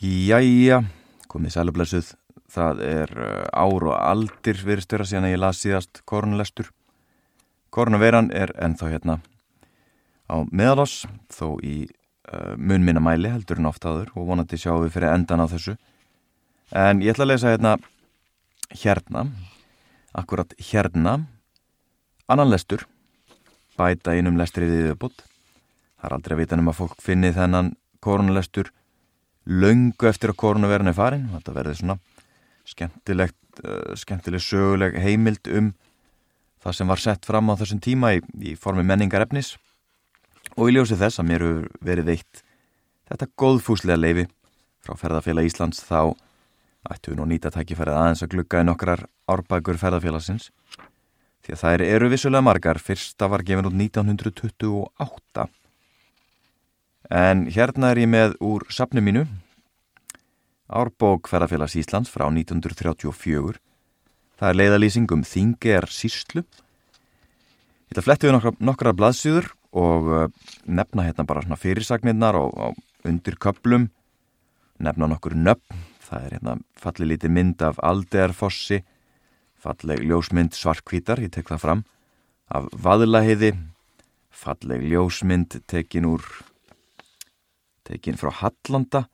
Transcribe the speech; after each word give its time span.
Jæja, 0.00 0.78
komið 1.28 1.52
sælublesuð. 1.58 2.14
Það 2.48 2.78
er 2.86 3.10
uh, 3.20 3.42
ár 3.52 3.84
og 3.84 3.96
aldir 3.98 4.62
verið 4.64 4.86
störa 4.86 5.04
síðan 5.04 5.26
að 5.28 5.34
ég 5.34 5.40
las 5.42 5.60
síðast 5.60 6.00
korunlestur. 6.08 6.70
Korunaveiran 7.68 8.30
er 8.32 8.54
ennþá 8.56 8.88
hérna 8.94 9.18
á 10.32 10.40
meðaloss, 10.48 11.04
þó 11.28 11.60
í 11.60 11.84
uh, 11.84 12.56
mun 12.56 12.80
minna 12.86 13.02
mæli 13.04 13.28
heldur 13.28 13.60
en 13.60 13.68
oft 13.68 13.84
áður 13.84 14.08
og 14.16 14.30
vonandi 14.32 14.56
sjáum 14.56 14.86
við 14.86 14.96
fyrir 14.96 15.12
endan 15.12 15.44
á 15.44 15.52
þessu. 15.52 15.76
En 16.72 17.04
ég 17.04 17.12
ætla 17.12 17.28
að 17.28 17.32
lesa 17.34 17.52
hérna 17.52 17.76
hérna, 18.72 19.28
akkurat 20.16 20.56
hérna, 20.72 21.18
annan 22.24 22.54
lestur, 22.56 22.88
bæta 23.76 24.16
einum 24.16 24.40
lestur 24.40 24.64
í 24.64 24.72
viðbútt. 24.72 25.26
Það 26.00 26.08
er 26.08 26.16
aldrei 26.16 26.38
að 26.38 26.44
vita 26.46 26.56
um 26.64 26.72
að 26.72 26.82
fólk 26.86 27.00
finni 27.04 27.36
þennan 27.36 27.74
korunlestur 28.00 28.72
löngu 29.50 30.08
eftir 30.08 30.32
að 30.32 30.40
koronaverðin 30.44 30.92
er 30.92 30.96
farin 30.96 31.28
þetta 31.34 31.54
verður 31.56 31.78
svona 31.80 31.96
skemmtilegt 32.70 33.62
uh, 33.64 33.94
skemmtileg 33.98 34.44
söguleg 34.44 34.98
heimild 35.02 35.50
um 35.50 35.72
það 36.60 36.76
sem 36.76 36.92
var 36.92 37.02
sett 37.02 37.26
fram 37.26 37.50
á 37.50 37.58
þessum 37.58 37.82
tíma 37.82 38.14
í, 38.16 38.22
í 38.46 38.54
formi 38.54 38.84
menningar 38.86 39.26
efnis 39.26 39.56
og 40.56 40.68
í 40.68 40.76
ljósi 40.76 40.98
þess 41.00 41.22
að 41.22 41.30
mér 41.30 41.46
verið 41.82 42.12
veitt 42.12 42.44
þetta 43.10 43.30
góðfúslega 43.40 43.98
leifi 43.98 44.26
frá 44.84 44.96
ferðarfélag 44.96 45.48
Íslands 45.48 45.82
þá 45.84 46.14
ættu 46.88 47.12
við 47.12 47.20
nú 47.20 47.26
nýta 47.28 47.52
tækifærið 47.52 47.98
aðeins 47.98 48.22
að 48.24 48.32
glugga 48.36 48.62
í 48.62 48.68
nokkrar 48.68 49.04
árbækur 49.28 49.80
ferðarfélagsins 49.80 50.50
því 51.44 51.54
að 51.54 51.62
það 51.62 51.84
eru 51.88 52.10
vissulega 52.12 52.44
margar. 52.44 52.80
Fyrsta 52.80 53.28
var 53.30 53.44
gefin 53.46 53.68
út 53.68 53.76
1928 53.76 55.46
En 57.10 57.48
hérna 57.50 57.90
er 57.90 57.98
ég 57.98 58.06
með 58.06 58.36
úr 58.38 58.62
sapnu 58.70 59.02
mínu, 59.02 59.24
Árbók 60.70 61.26
ferðarfélags 61.26 61.74
Íslands 61.74 62.10
frá 62.12 62.28
1934. 62.30 63.58
Það 64.38 64.50
er 64.50 64.58
leiðalýsing 64.60 65.10
um 65.10 65.24
Þinger 65.26 65.88
síslu. 65.90 66.44
Ég 67.90 67.90
ætla 67.90 68.04
að 68.04 68.06
fletti 68.06 68.28
við 68.28 68.36
nokkra, 68.36 68.52
nokkra 68.62 68.92
blaðsýður 68.94 69.48
og 69.74 70.10
uh, 70.14 70.28
nefna 70.70 71.08
hérna 71.08 71.26
bara 71.26 71.42
svona 71.42 71.58
fyrirsagnirnar 71.58 72.38
og, 72.38 72.54
og 72.54 73.08
undir 73.10 73.34
köplum, 73.42 73.88
nefna 74.78 75.08
nokkur 75.10 75.34
nöfn. 75.34 75.82
Það 76.06 76.28
er 76.28 76.36
hérna 76.36 76.54
fallið 76.78 77.10
lítið 77.10 77.34
mynd 77.34 77.64
af 77.66 77.82
Aldearfossi, 77.90 78.84
falleg 79.58 80.06
ljósmynd 80.06 80.54
svarkvítar, 80.54 81.18
ég 81.26 81.34
tek 81.34 81.50
það 81.50 81.64
fram, 81.64 81.82
af 82.54 82.70
Vaðlahiði, 82.86 83.56
falleg 84.30 84.86
ljósmynd 84.86 85.58
tekin 85.70 86.06
úr 86.14 86.22
tekinn 87.90 88.18
frá 88.20 88.30
Hallanda 88.42 89.06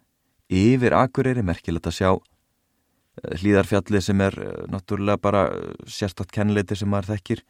yfir 0.52 0.94
Akureyri, 0.96 1.42
merkilegt 1.42 1.88
að 1.88 1.96
sjá 1.98 2.10
eh, 2.12 3.34
hlýðarfjalli 3.40 4.02
sem 4.04 4.22
er 4.22 4.36
eh, 4.42 4.62
náttúrulega 4.70 5.22
bara 5.22 5.46
eh, 5.50 5.74
sérstatt 5.90 6.32
kennileiti 6.34 6.78
sem 6.78 6.90
maður 6.90 7.16
þekkir 7.16 7.42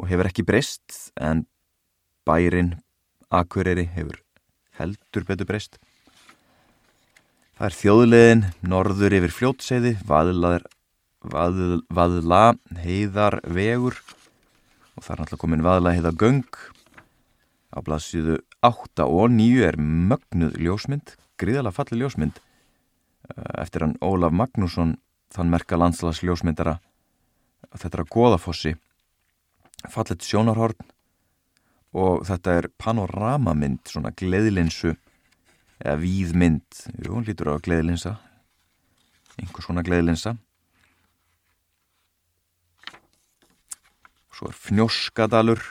og 0.00 0.08
hefur 0.10 0.30
ekki 0.30 0.46
breyst 0.48 1.12
en 1.20 1.44
bærin 2.26 2.76
Akureyri 3.32 3.86
hefur 3.94 4.20
heldur 4.78 5.26
betur 5.28 5.48
breyst. 5.48 5.78
Það 7.58 7.68
er 7.68 7.76
þjóðlegin, 7.76 8.46
norður 8.66 9.14
yfir 9.18 9.34
fljótseiði, 9.36 9.92
vaðlaðar, 10.08 10.64
vaðl, 11.22 11.82
vaðla, 11.92 12.44
heiðar, 12.82 13.38
vegur 13.44 13.98
og 14.96 15.04
það 15.04 15.12
er 15.12 15.20
náttúrulega 15.20 15.42
komin 15.44 15.66
vaðla 15.66 15.92
heiða 15.94 16.14
göng 16.18 16.56
á 17.72 17.78
blaðsíðu 17.82 18.38
8 18.62 19.06
og 19.08 19.32
9 19.32 19.66
er 19.66 19.78
mögnuð 19.80 20.56
ljósmynd, 20.60 21.14
gríðalega 21.40 21.76
falli 21.76 22.00
ljósmynd. 22.02 22.40
Eh, 23.32 23.52
eftir 23.64 23.86
hann 23.86 23.98
Ólaf 24.04 24.32
Magnússon, 24.32 24.96
þann 25.32 25.52
merka 25.52 25.78
landslags 25.80 26.22
ljósmyndara 26.22 26.78
þetta 27.72 27.96
er 27.96 28.04
að 28.04 28.12
goðafossi. 28.12 28.74
Fallet 29.90 30.22
sjónarhorn. 30.22 30.90
Og 31.92 32.22
þetta 32.24 32.58
er 32.58 32.68
panoramamynd, 32.80 33.82
svona 33.88 34.12
gleðlinsu 34.16 34.94
eða 35.82 35.96
víðmynd. 36.00 36.84
Jú, 37.02 37.16
hún 37.16 37.26
lítur 37.26 37.52
á 37.52 37.60
gleðlinsa 37.60 38.16
einhvers 39.40 39.68
svona 39.68 39.84
gleðlinsa 39.86 40.34
svo 44.32 44.50
er 44.50 44.58
fnjóskadalur 44.58 45.62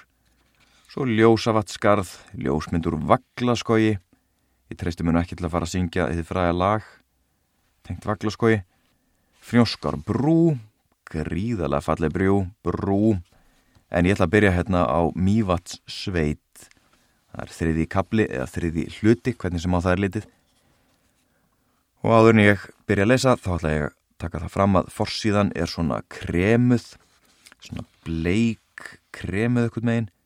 Svo 0.91 1.05
ljósavattskarð, 1.07 2.09
ljósmyndur 2.35 2.97
vaglaskogi. 3.07 3.93
Ég 4.67 4.75
treysti 4.75 5.05
nú 5.07 5.13
ekki 5.15 5.37
til 5.39 5.45
að 5.47 5.53
fara 5.53 5.63
að 5.69 5.71
syngja 5.71 6.07
þið 6.09 6.27
fræða 6.27 6.57
lag. 6.57 6.89
Tengt 7.87 8.03
vaglaskogi. 8.09 8.57
Fnjóskar 9.39 9.95
brú, 10.03 10.57
gríðalega 11.07 11.85
fallið 11.87 12.13
brú, 12.17 12.35
brú. 12.67 12.99
En 13.87 14.03
ég 14.03 14.19
ætla 14.19 14.27
að 14.27 14.35
byrja 14.35 14.53
hérna 14.57 14.83
á 14.83 14.99
Mývats 15.15 15.79
sveit. 15.87 16.67
Það 17.31 17.47
er 17.47 17.55
þriði 17.61 17.89
kapli 17.95 18.27
eða 18.27 18.51
þriði 18.51 18.87
hluti, 18.99 19.37
hvernig 19.39 19.63
sem 19.63 19.79
á 19.79 19.79
það 19.79 19.95
er 19.95 20.05
litið. 20.09 20.31
Og 22.03 22.17
áður 22.19 22.35
en 22.35 22.47
ég 22.49 22.71
byrja 22.83 23.07
að 23.07 23.13
lesa, 23.15 23.39
þá 23.39 23.51
ætla 23.55 23.77
ég 23.77 23.91
að 23.93 23.99
taka 24.27 24.43
það 24.43 24.57
fram 24.59 24.81
að 24.83 24.95
forsíðan 24.99 25.55
er 25.55 25.71
svona 25.71 26.03
kremuð, 26.11 26.97
svona 27.63 27.87
bleik 28.03 28.97
kremuð 29.15 29.71
ekkert 29.71 29.87
meginn 29.87 30.17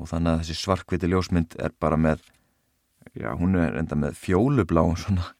og 0.00 0.08
þannig 0.08 0.32
að 0.32 0.42
þessi 0.42 0.56
svarkviti 0.56 1.10
ljósmynd 1.10 1.56
er 1.60 1.74
bara 1.82 1.98
með 2.00 2.22
já, 3.12 3.30
hún 3.36 3.58
er 3.60 3.76
enda 3.80 3.98
með 3.98 4.16
fjólublá 4.20 4.84
svona 4.96 5.32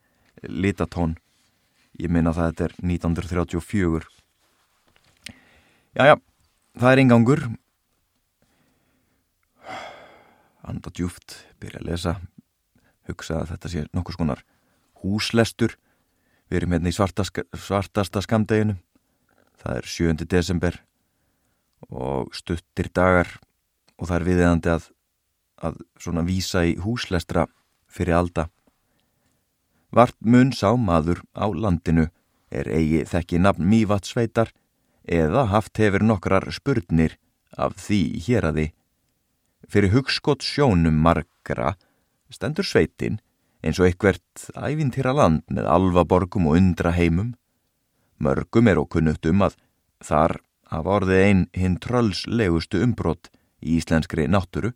litatón. 0.44 1.16
Ég 2.00 2.12
minna 2.12 2.32
það 2.37 2.47
að 2.47 2.53
þetta 2.53 2.66
er 2.66 2.75
1934 2.93 4.04
já 5.97 6.04
já 6.06 6.15
það 6.78 6.93
er 6.93 7.03
engangur 7.03 7.43
anda 10.70 10.93
djúft 10.94 11.41
byrja 11.60 11.81
að 11.81 11.88
lesa. 11.88 12.15
Hugsa 13.09 13.41
að 13.41 13.54
þetta 13.54 13.72
sé 13.72 13.87
nokkur 13.97 14.15
skonar 14.15 14.44
húslestur. 15.00 15.75
Við 16.50 16.60
erum 16.60 16.75
hérna 16.76 16.93
í 16.93 16.94
svartasta, 16.94 17.43
svartasta 17.56 18.22
skamdeginu 18.22 18.76
það 19.60 19.76
er 19.76 19.88
7. 19.93 20.26
desember 20.31 20.78
og 21.91 22.34
stuttir 22.37 22.91
dagar 22.94 23.38
og 24.00 24.09
það 24.09 24.16
er 24.16 24.27
viðeðandi 24.28 24.72
að, 24.72 24.88
að 25.61 25.77
svona 26.00 26.25
vísa 26.25 26.65
í 26.65 26.77
húslestra 26.81 27.47
fyrir 27.91 28.16
alda. 28.16 28.49
Vart 29.93 30.16
mun 30.22 30.53
sá 30.56 30.72
maður 30.78 31.22
á 31.37 31.47
landinu 31.50 32.09
er 32.50 32.71
eigi 32.71 33.05
þekki 33.11 33.41
nafn 33.43 33.66
mývatsveitar 33.71 34.53
eða 35.05 35.47
haft 35.50 35.78
hefur 35.83 36.05
nokkrar 36.06 36.47
spurnir 36.55 37.16
af 37.59 37.77
því 37.78 38.03
hér 38.27 38.47
að 38.50 38.61
því. 38.61 38.66
Fyrir 39.71 39.94
hugskott 39.94 40.47
sjónum 40.47 40.97
margra 41.03 41.75
stendur 42.31 42.67
sveitin 42.67 43.19
eins 43.61 43.81
og 43.81 43.91
eitthvert 43.91 44.47
ævintýra 44.56 45.12
land 45.15 45.44
með 45.50 45.69
alvaborgum 45.69 46.49
og 46.49 46.56
undra 46.61 46.94
heimum. 46.97 47.34
Mörgum 48.21 48.71
er 48.71 48.81
okkunnugt 48.81 49.27
um 49.28 49.44
að 49.44 49.59
þar 50.05 50.38
hafa 50.71 50.97
orðið 51.00 51.25
einn 51.27 51.44
hinn 51.56 51.77
tröllslegustu 51.82 52.81
umbrott 52.84 53.31
í 53.60 53.78
íslenskri 53.78 54.26
nátturu 54.28 54.72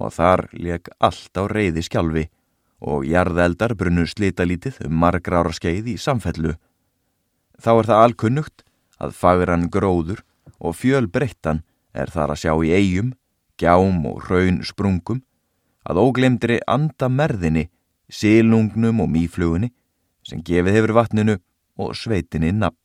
og 0.00 0.14
þar 0.14 0.48
leik 0.52 0.90
allt 0.98 1.38
á 1.38 1.42
reyði 1.50 1.84
skjálfi 1.86 2.24
og 2.84 3.06
jarðeldar 3.08 3.74
brunnu 3.78 4.06
slitalítið 4.10 4.80
um 4.86 4.96
margra 5.00 5.42
ára 5.42 5.52
skeið 5.54 5.94
í 5.94 5.96
samfellu. 6.00 6.54
Þá 7.62 7.70
er 7.72 7.88
það 7.90 8.02
alkunnugt 8.06 8.64
að 9.00 9.14
fagran 9.18 9.68
gróður 9.72 10.24
og 10.58 10.76
fjöl 10.76 11.06
breyttan 11.10 11.62
er 11.94 12.10
þar 12.10 12.34
að 12.34 12.42
sjá 12.42 12.52
í 12.66 12.74
eigum, 12.74 13.14
gjám 13.60 14.02
og 14.10 14.26
raun 14.28 14.60
sprungum, 14.66 15.22
að 15.86 16.00
óglemdri 16.02 16.58
andamerðinni, 16.66 17.68
sílungnum 18.10 19.02
og 19.04 19.10
mýflugunni 19.12 19.70
sem 20.24 20.42
gefið 20.44 20.78
hefur 20.78 20.94
vatninu 20.96 21.36
og 21.80 21.94
sveitinni 21.98 22.52
nafn. 22.56 22.78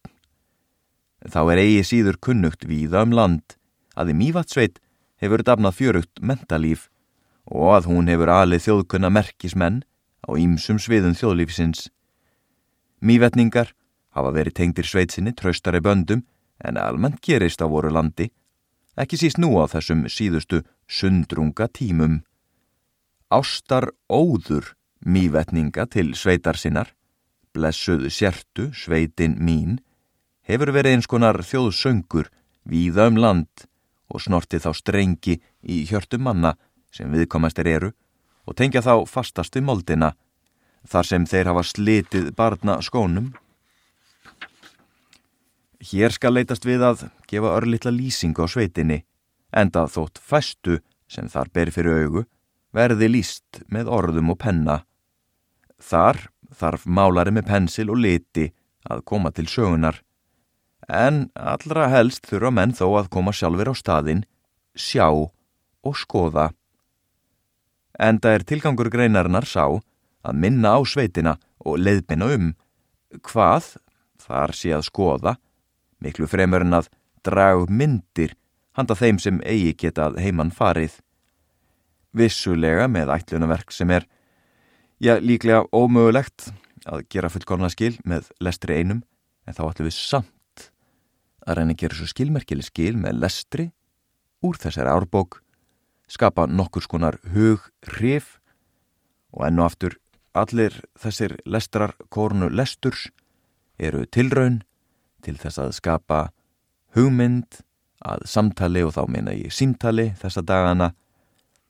Þá 1.19 1.41
er 1.51 1.61
eigi 1.63 1.83
síður 1.87 2.19
kunnugt 2.23 2.63
víða 2.67 3.03
um 3.03 3.15
land 3.15 3.57
að 3.99 4.13
í 4.13 4.19
mývatsveit 4.21 4.79
hefur 5.19 5.43
dafnað 5.43 5.77
fjörugt 5.79 6.21
mentalíf 6.21 6.87
og 7.49 7.75
að 7.77 7.89
hún 7.91 8.09
hefur 8.11 8.31
alið 8.31 8.65
þjóðkunna 8.65 9.11
merkismenn 9.13 9.81
á 10.25 10.29
ýmsum 10.37 10.79
sviðum 10.81 11.15
þjóðlífsins. 11.17 11.87
Mývetningar 13.01 13.73
hafa 14.15 14.33
verið 14.35 14.57
tengdir 14.59 14.87
sveitsinni 14.87 15.33
tröstari 15.35 15.81
böndum 15.81 16.25
en 16.63 16.77
almennt 16.77 17.21
gerist 17.23 17.63
á 17.63 17.67
voru 17.71 17.91
landi, 17.93 18.29
ekki 18.99 19.19
síst 19.19 19.39
nú 19.39 19.55
á 19.59 19.65
þessum 19.71 20.05
síðustu 20.11 20.61
sundrunga 20.87 21.69
tímum. 21.71 22.19
Ástar 23.31 23.91
óður 24.09 24.73
mývetninga 25.05 25.87
til 25.87 26.13
sveitar 26.17 26.59
sinnar, 26.59 26.91
blessuðu 27.55 28.11
sértu 28.11 28.69
sveitin 28.75 29.37
mín, 29.39 29.79
hefur 30.43 30.73
verið 30.75 30.97
eins 30.97 31.07
konar 31.07 31.39
þjóðsöngur 31.45 32.29
víða 32.67 33.07
um 33.09 33.19
land 33.21 33.69
og 34.09 34.23
snorti 34.23 34.59
þá 34.61 34.71
strengi 34.75 35.37
í 35.61 35.83
hjörtum 35.89 36.25
manna 36.25 36.55
sem 36.93 37.11
viðkomastir 37.13 37.67
eru 37.69 37.91
og 38.49 38.57
tengja 38.57 38.81
þá 38.81 39.05
fastastu 39.09 39.61
moldina 39.61 40.13
þar 40.89 41.05
sem 41.05 41.27
þeir 41.29 41.51
hafa 41.51 41.63
slitið 41.67 42.31
barna 42.37 42.79
skónum. 42.81 43.33
Hér 45.79 46.11
skal 46.11 46.33
leitast 46.35 46.65
við 46.67 46.83
að 46.83 47.05
gefa 47.29 47.53
örlittla 47.55 47.91
lýsingu 47.93 48.43
á 48.43 48.47
sveitinni, 48.51 49.03
enda 49.55 49.85
þótt 49.87 50.19
fæstu 50.19 50.79
sem 51.09 51.29
þar 51.29 51.53
ber 51.53 51.71
fyrir 51.71 52.03
augu 52.03 52.25
verði 52.75 53.09
líst 53.09 53.63
með 53.71 53.89
orðum 53.89 54.33
og 54.33 54.39
penna. 54.41 54.83
Þar 55.79 56.27
þarf 56.53 56.85
málari 56.85 57.33
með 57.33 57.47
pensil 57.49 57.89
og 57.89 58.01
liti 58.01 58.49
að 58.89 59.03
koma 59.07 59.31
til 59.31 59.47
sögunar, 59.49 60.01
en 60.89 61.27
allra 61.37 61.87
helst 61.93 62.25
þurfa 62.29 62.51
menn 62.53 62.73
þó 62.73 62.87
að 62.99 63.11
koma 63.13 63.33
sjálfur 63.35 63.71
á 63.71 63.75
staðin, 63.77 64.23
sjá 64.73 65.07
og 65.09 65.95
skoða. 65.95 66.49
Enda 67.99 68.33
er 68.33 68.45
tilgangur 68.47 68.89
greinarinnar 68.91 69.45
sá 69.45 69.65
að 69.69 70.39
minna 70.39 70.75
á 70.75 70.79
sveitina 70.87 71.37
og 71.59 71.79
leiðbina 71.79 72.29
um 72.35 72.53
hvað 73.25 73.75
þar 74.19 74.55
sé 74.55 74.73
að 74.75 74.87
skoða, 74.87 75.35
miklu 76.01 76.27
fremur 76.29 76.65
en 76.65 76.77
að 76.79 76.89
draga 77.25 77.63
upp 77.63 77.69
myndir 77.69 78.35
handa 78.77 78.95
þeim 78.95 79.19
sem 79.19 79.41
eigi 79.43 79.75
getað 79.85 80.19
heimann 80.23 80.53
farið. 80.55 80.93
Vissulega 82.15 82.87
með 82.89 83.11
ætlunaverk 83.13 83.73
sem 83.75 83.91
er, 83.93 84.07
já 84.97 85.19
líklega 85.21 85.67
ómögulegt 85.75 86.49
að 86.89 87.05
gera 87.11 87.29
fullkorna 87.29 87.69
skil 87.69 87.97
með 88.07 88.31
lestri 88.41 88.79
einum, 88.79 89.03
en 89.45 89.53
þá 89.53 89.63
ætlum 89.69 89.89
við 89.89 89.97
samt 89.99 90.38
að 91.49 91.59
reyna 91.59 91.75
að 91.75 91.81
gera 91.83 91.97
svo 91.97 92.09
skilmerkili 92.09 92.65
skil 92.65 92.95
með 93.01 93.21
lestri 93.23 93.69
úr 94.45 94.59
þessari 94.61 94.93
árbók, 94.93 95.41
skapa 96.07 96.45
nokkur 96.47 96.85
skonar 96.85 97.17
hug, 97.33 97.65
hrif 97.89 98.37
og 99.33 99.45
ennu 99.49 99.65
aftur 99.65 99.97
allir 100.37 100.75
þessir 100.99 101.37
lestrar 101.49 101.95
kornu 102.13 102.49
lesturs 102.53 103.09
eru 103.79 104.05
tilraun 104.05 104.61
til 105.25 105.35
þess 105.39 105.59
að 105.61 105.73
skapa 105.77 106.19
hugmynd 106.95 107.61
að 108.05 108.23
samtali 108.29 108.83
og 108.85 108.93
þá 108.95 109.01
meina 109.11 109.35
ég 109.35 109.53
símtali 109.53 110.11
þessa 110.19 110.43
dagana 110.45 110.93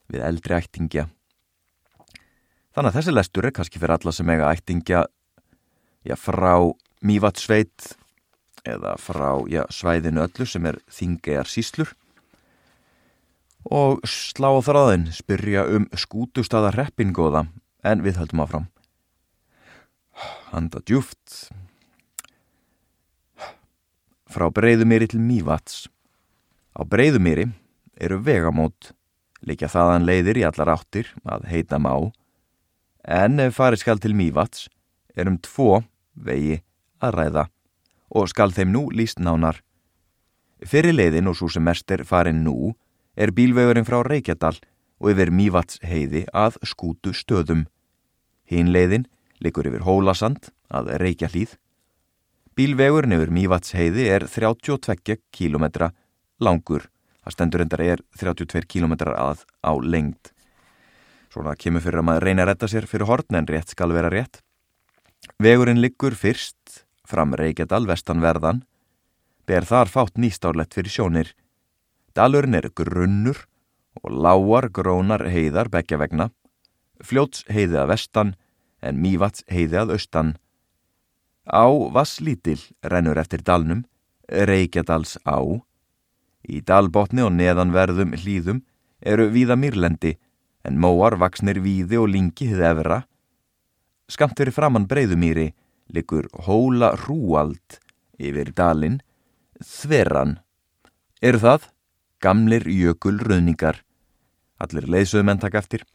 við 0.10 0.26
eldri 0.26 0.58
ættingja. 0.58 1.08
Þannig 2.74 2.92
að 2.92 2.98
þessi 3.00 3.16
lestur 3.16 3.48
er 3.48 3.56
kannski 3.56 3.82
fyrir 3.82 3.96
alla 3.98 4.14
sem 4.14 4.30
eiga 4.30 4.52
ættingja 4.54 5.06
já, 6.06 6.16
frá 6.16 6.54
Mývatsveit 7.06 7.96
eða 8.76 8.96
frá 9.02 9.32
já, 9.50 9.64
svæðinu 9.74 10.24
öllu 10.26 10.48
sem 10.48 10.66
er 10.70 10.80
þingegar 10.92 11.50
síslur 11.50 11.94
og 13.70 14.04
slá 14.08 14.50
á 14.56 14.60
þráðin 14.64 15.10
spyrja 15.14 15.66
um 15.76 15.88
skútustada 15.98 16.72
reppingóða 16.74 17.48
en 17.84 18.04
við 18.04 18.20
höldum 18.22 18.44
áfram. 18.44 18.68
Handa 20.52 20.82
djúft 20.84 21.50
frá 24.30 24.48
breyðumýri 24.54 25.10
til 25.10 25.22
Mývats. 25.24 25.88
Á 26.78 26.86
breyðumýri 26.86 27.50
eru 28.00 28.20
vegamót, 28.24 28.94
líka 29.42 29.70
þaðan 29.72 30.08
leiðir 30.08 30.42
í 30.42 30.48
allar 30.48 30.76
áttir 30.78 31.10
að 31.26 31.48
heita 31.50 31.80
má, 31.82 32.12
en 33.04 33.40
ef 33.42 33.58
farið 33.58 33.84
skal 33.84 34.02
til 34.02 34.16
Mývats 34.16 34.68
er 35.16 35.32
um 35.32 35.40
tvo 35.42 35.82
vegi 36.14 36.62
að 37.04 37.16
ræða 37.16 37.46
og 38.10 38.30
skal 38.32 38.54
þeim 38.56 38.74
nú 38.74 38.88
líst 38.96 39.22
nánar. 39.22 39.62
Fyrir 40.66 40.96
leiðin 40.96 41.30
og 41.32 41.38
svo 41.40 41.50
sem 41.50 41.64
mest 41.64 41.92
er 41.92 42.04
farin 42.04 42.44
nú 42.44 42.74
er 43.16 43.32
bílvegurinn 43.36 43.88
frá 43.88 44.02
Reykjadal 44.06 44.58
og 45.00 45.14
yfir 45.14 45.32
Mývats 45.32 45.80
heiði 45.86 46.26
að 46.36 46.60
skútu 46.68 47.14
stöðum. 47.16 47.68
Hinn 48.50 48.74
leiðin 48.74 49.08
likur 49.40 49.70
yfir 49.70 49.86
Hólasand 49.88 50.52
að 50.68 50.96
Reykja 51.00 51.32
hlýð 51.32 51.56
Bílvegurinn 52.60 53.16
yfir 53.16 53.30
Mývats 53.32 53.72
heiði 53.72 54.10
er 54.12 54.26
32 54.28 55.16
km 55.32 55.64
langur. 56.44 56.90
Það 57.24 57.36
stendur 57.36 57.64
endar 57.64 57.84
er 57.86 58.02
32 58.20 58.68
km 58.68 58.98
að 59.14 59.46
á 59.64 59.72
lengd. 59.80 60.34
Svona 61.32 61.54
kemur 61.56 61.86
fyrir 61.86 62.02
að 62.02 62.08
maður 62.10 62.26
reyna 62.28 62.44
að 62.44 62.50
retta 62.50 62.68
sér 62.68 62.90
fyrir 62.90 63.08
hortn 63.08 63.40
en 63.40 63.48
rétt 63.48 63.72
skal 63.72 63.96
vera 63.96 64.12
rétt. 64.12 64.42
Vegurinn 65.40 65.80
liggur 65.80 66.18
fyrst 66.20 66.59
fram 67.10 67.34
Reykjadal 67.34 67.88
vestanverðan. 67.90 68.64
Ber 69.50 69.66
þar 69.66 69.90
fátt 69.90 70.20
nýstárlegt 70.22 70.76
fyrir 70.78 70.94
sjónir. 70.94 71.34
Dalurinn 72.14 72.58
er 72.58 72.70
grunnur 72.76 73.46
og 74.04 74.14
lágar 74.14 74.70
grónar 74.70 75.26
heiðar 75.30 75.72
begja 75.74 75.98
vegna. 76.02 76.30
Fljóts 77.02 77.46
heiði 77.50 77.80
að 77.82 77.92
vestan 77.94 78.36
en 78.86 79.00
Mývats 79.02 79.44
heiði 79.50 79.82
að 79.82 79.96
austan. 79.98 80.36
Á 81.50 81.66
Vasslítil 81.66 82.60
rennur 82.86 83.18
eftir 83.18 83.42
dalnum, 83.42 83.86
Reykjadals 84.30 85.18
á. 85.26 85.42
Í 86.46 86.62
dalbotni 86.62 87.26
og 87.26 87.34
neðanverðum 87.36 88.14
hlýðum 88.14 88.62
eru 89.02 89.30
víða 89.34 89.58
mýrlendi, 89.58 90.18
en 90.64 90.78
móar 90.78 91.18
vaksnir 91.18 91.60
víði 91.64 91.98
og 91.98 92.12
lingi 92.14 92.50
hið 92.52 92.62
efra. 92.70 93.00
Skamt 94.10 94.38
fyrir 94.38 94.54
framann 94.54 94.88
breyðumýri 94.90 95.50
likur 95.94 96.30
hóla 96.46 96.94
hrúald 97.04 97.80
yfir 98.20 98.54
dalin, 98.56 99.00
þverran. 99.64 100.38
Eru 101.22 101.40
það? 101.42 101.70
Gamlir 102.20 102.68
jökul 102.68 103.20
rauningar. 103.24 103.84
Allir 104.60 104.90
leiðsöðumenn 104.92 105.40
takk 105.40 105.56
eftir. 105.56 105.86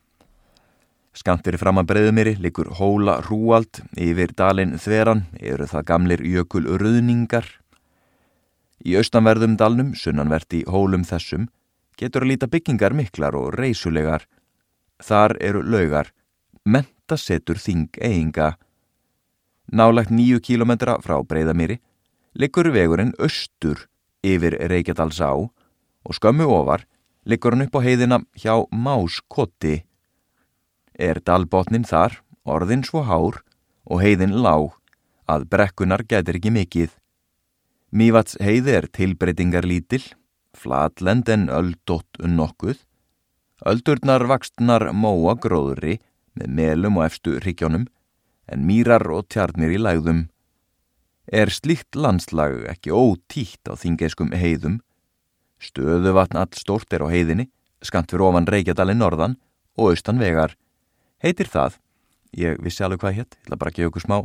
Skamt 1.14 1.44
fyrir 1.46 1.61
fram 1.62 1.79
að 1.79 1.93
breyðumiri 1.93 2.32
likur 2.43 2.73
hóla 2.75 3.20
hrúald 3.23 3.82
yfir 3.94 4.32
dalin 4.35 4.75
þveran 4.81 5.26
eru 5.38 5.69
það 5.70 5.87
gamlir 5.91 6.25
jökul 6.26 6.64
ruðningar. 6.81 7.47
Í 8.85 8.97
austanverðum 8.99 9.55
dalnum, 9.56 9.93
sunnanvert 9.94 10.56
í 10.58 10.64
hólum 10.67 11.05
þessum, 11.06 11.47
getur 11.97 12.25
að 12.25 12.32
líta 12.32 12.49
byggingar 12.50 12.97
miklar 12.99 13.37
og 13.38 13.55
reysulegar. 13.55 14.26
Þar 14.99 15.37
eru 15.38 15.62
laugar, 15.62 16.11
mentasetur 16.67 17.62
þing 17.62 17.94
eiginga. 18.00 18.56
Nálagt 19.72 20.12
nýju 20.12 20.40
kílometra 20.44 20.99
frá 21.00 21.20
breyðamiri 21.25 21.78
likur 22.34 22.69
vegurinn 22.75 23.14
austur 23.19 23.87
yfir 24.25 24.58
Reykjadals 24.69 25.20
á 25.22 25.32
og 25.34 26.12
skömmu 26.19 26.46
ofar 26.50 26.84
likur 27.25 27.55
hann 27.55 27.64
upp 27.66 27.78
á 27.78 27.81
heiðina 27.84 28.20
hjá 28.37 28.66
Máskoti. 28.70 29.84
Er 30.94 31.20
dalbotnin 31.25 31.87
þar, 31.88 32.20
orðin 32.44 32.84
svo 32.84 33.02
hár 33.08 33.40
og 33.88 34.02
heiðin 34.05 34.37
lág, 34.44 34.75
að 35.26 35.49
brekkunar 35.49 36.04
getur 36.04 36.38
ekki 36.38 36.52
mikið. 36.52 36.90
Mývats 37.94 38.37
heiði 38.42 38.76
er 38.78 38.88
tilbreytingar 38.92 39.64
lítill, 39.66 40.04
flatlend 40.54 41.28
en 41.33 41.49
öldótt 41.49 42.21
nokkuð. 42.21 42.78
Öldurnar 43.64 44.26
vakstnar 44.28 44.90
móa 44.92 45.37
gróðri 45.40 46.00
með 46.37 46.50
melum 46.59 46.99
og 47.00 47.06
efstu 47.09 47.38
ríkjónum, 47.40 47.87
en 48.51 48.67
mýrar 48.69 49.07
og 49.13 49.29
tjarnir 49.33 49.75
í 49.75 49.81
lægðum. 49.81 50.27
Er 51.33 51.53
slíkt 51.53 51.97
landslag 51.97 52.65
ekki 52.69 52.93
ótíkt 52.93 53.71
á 53.71 53.75
þingeiskum 53.81 54.35
heiðum? 54.37 54.81
Stöðuvatn 55.63 56.37
all 56.37 56.53
stort 56.59 56.93
er 56.93 57.05
á 57.05 57.09
heiðinni, 57.09 57.49
skant 57.85 58.13
fyrir 58.13 58.27
ofan 58.29 58.49
Reykjadalinn 58.51 59.01
norðan 59.01 59.39
og 59.79 59.95
austan 59.95 60.21
vegar 60.21 60.55
heitir 61.25 61.49
það 61.51 61.79
ég 62.37 62.59
vissi 62.63 62.85
alveg 62.85 63.03
hvað 63.03 63.19
hétt, 63.21 63.37
ég 63.37 63.47
ætla 63.47 63.61
bara 63.61 63.73
að 63.73 63.79
gefa 63.79 63.91
ykkur 63.91 64.05
smá 64.05 64.17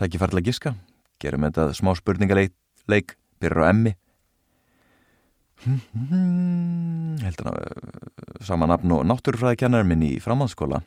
tækifærlega 0.00 0.48
giska 0.48 0.74
gerum 1.22 1.46
þetta 1.46 1.68
smá 1.76 1.92
spurningaleik 1.98 2.54
leik, 2.90 3.14
byrjar 3.40 3.68
á 3.68 3.70
emmi 3.70 3.94
heldur 7.24 7.52
að 7.52 7.60
uh, 7.60 8.40
sama 8.44 8.68
nafn 8.68 8.96
og 8.96 9.04
náttúrufræðikennar 9.08 9.86
minn 9.88 10.04
í 10.04 10.16
framhanskóla 10.20 10.82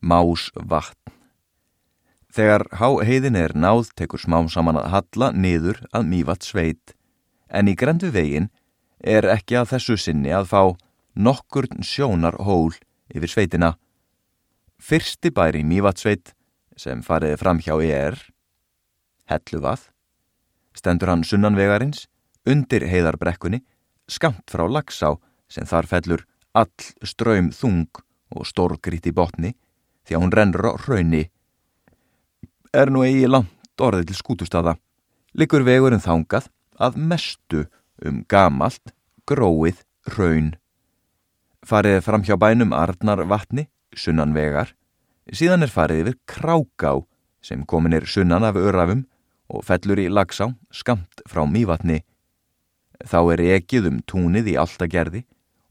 Másvatn. 0.00 1.12
Þegar 2.36 2.66
háheiðin 2.76 3.38
er 3.40 3.54
náð 3.56 3.92
tekur 3.96 4.20
smám 4.20 4.50
saman 4.52 4.76
að 4.76 4.90
halla 4.92 5.30
niður 5.32 5.80
að 5.96 6.08
mývat 6.10 6.44
sveit 6.44 6.92
en 7.48 7.70
í 7.70 7.74
grendu 7.78 8.10
veginn 8.12 8.50
er 9.00 9.24
ekki 9.30 9.56
að 9.56 9.70
þessu 9.74 9.96
sinni 10.00 10.32
að 10.36 10.50
fá 10.50 10.62
nokkur 11.16 11.68
sjónar 11.80 12.36
hól 12.44 12.74
yfir 13.08 13.32
sveitina. 13.32 13.76
Fyrsti 14.76 15.32
bæri 15.32 15.62
Mývatsveit 15.64 16.34
sem 16.76 17.00
fariði 17.02 17.38
fram 17.40 17.60
hjá 17.64 17.76
er 17.80 18.18
Helluvað, 19.26 19.88
stendur 20.76 21.10
hann 21.10 21.24
sunnanvegarins 21.24 22.04
undir 22.46 22.84
heiðarbrekkunni 22.86 23.62
skamt 24.06 24.44
frá 24.52 24.68
Lagsá 24.68 25.16
sem 25.48 25.66
þar 25.66 25.88
fellur 25.88 26.26
all 26.56 27.04
ströym 27.04 27.52
þung 27.52 28.00
og 28.32 28.48
stórgrít 28.48 29.06
í 29.08 29.14
botni 29.14 29.52
því 30.06 30.16
að 30.16 30.22
hún 30.22 30.34
rennur 30.34 30.68
á 30.70 30.72
raunni. 30.86 31.24
Er 32.72 32.90
nú 32.92 33.04
eigi 33.04 33.28
langt 33.28 33.82
orðið 33.82 34.10
til 34.10 34.18
skútustada, 34.18 34.76
likur 35.36 35.66
vegurinn 35.66 36.02
þángað 36.02 36.48
að 36.80 36.96
mestu 36.96 37.66
um 38.04 38.22
gamalt, 38.28 38.94
gróið, 39.28 39.82
raun. 40.16 40.54
farið 41.66 42.04
fram 42.06 42.22
hjá 42.22 42.36
bænum 42.38 42.72
Arnar 42.72 43.24
vatni, 43.26 43.66
sunnan 43.90 44.34
vegar, 44.34 44.70
síðan 45.32 45.66
er 45.66 45.72
farið 45.72 46.02
yfir 46.04 46.18
Kráká 46.30 46.92
sem 47.42 47.64
komin 47.66 47.96
er 47.96 48.06
sunnan 48.06 48.44
af 48.46 48.54
örafum 48.54 49.02
og 49.50 49.64
fellur 49.66 49.98
í 49.98 50.06
lagsá 50.06 50.52
skamt 50.70 51.22
frá 51.26 51.42
mývatni. 51.46 52.04
Þá 53.02 53.18
er 53.34 53.42
ekið 53.58 53.90
um 53.90 53.98
túnið 54.06 54.52
í 54.54 54.56
alltagerði 54.60 55.24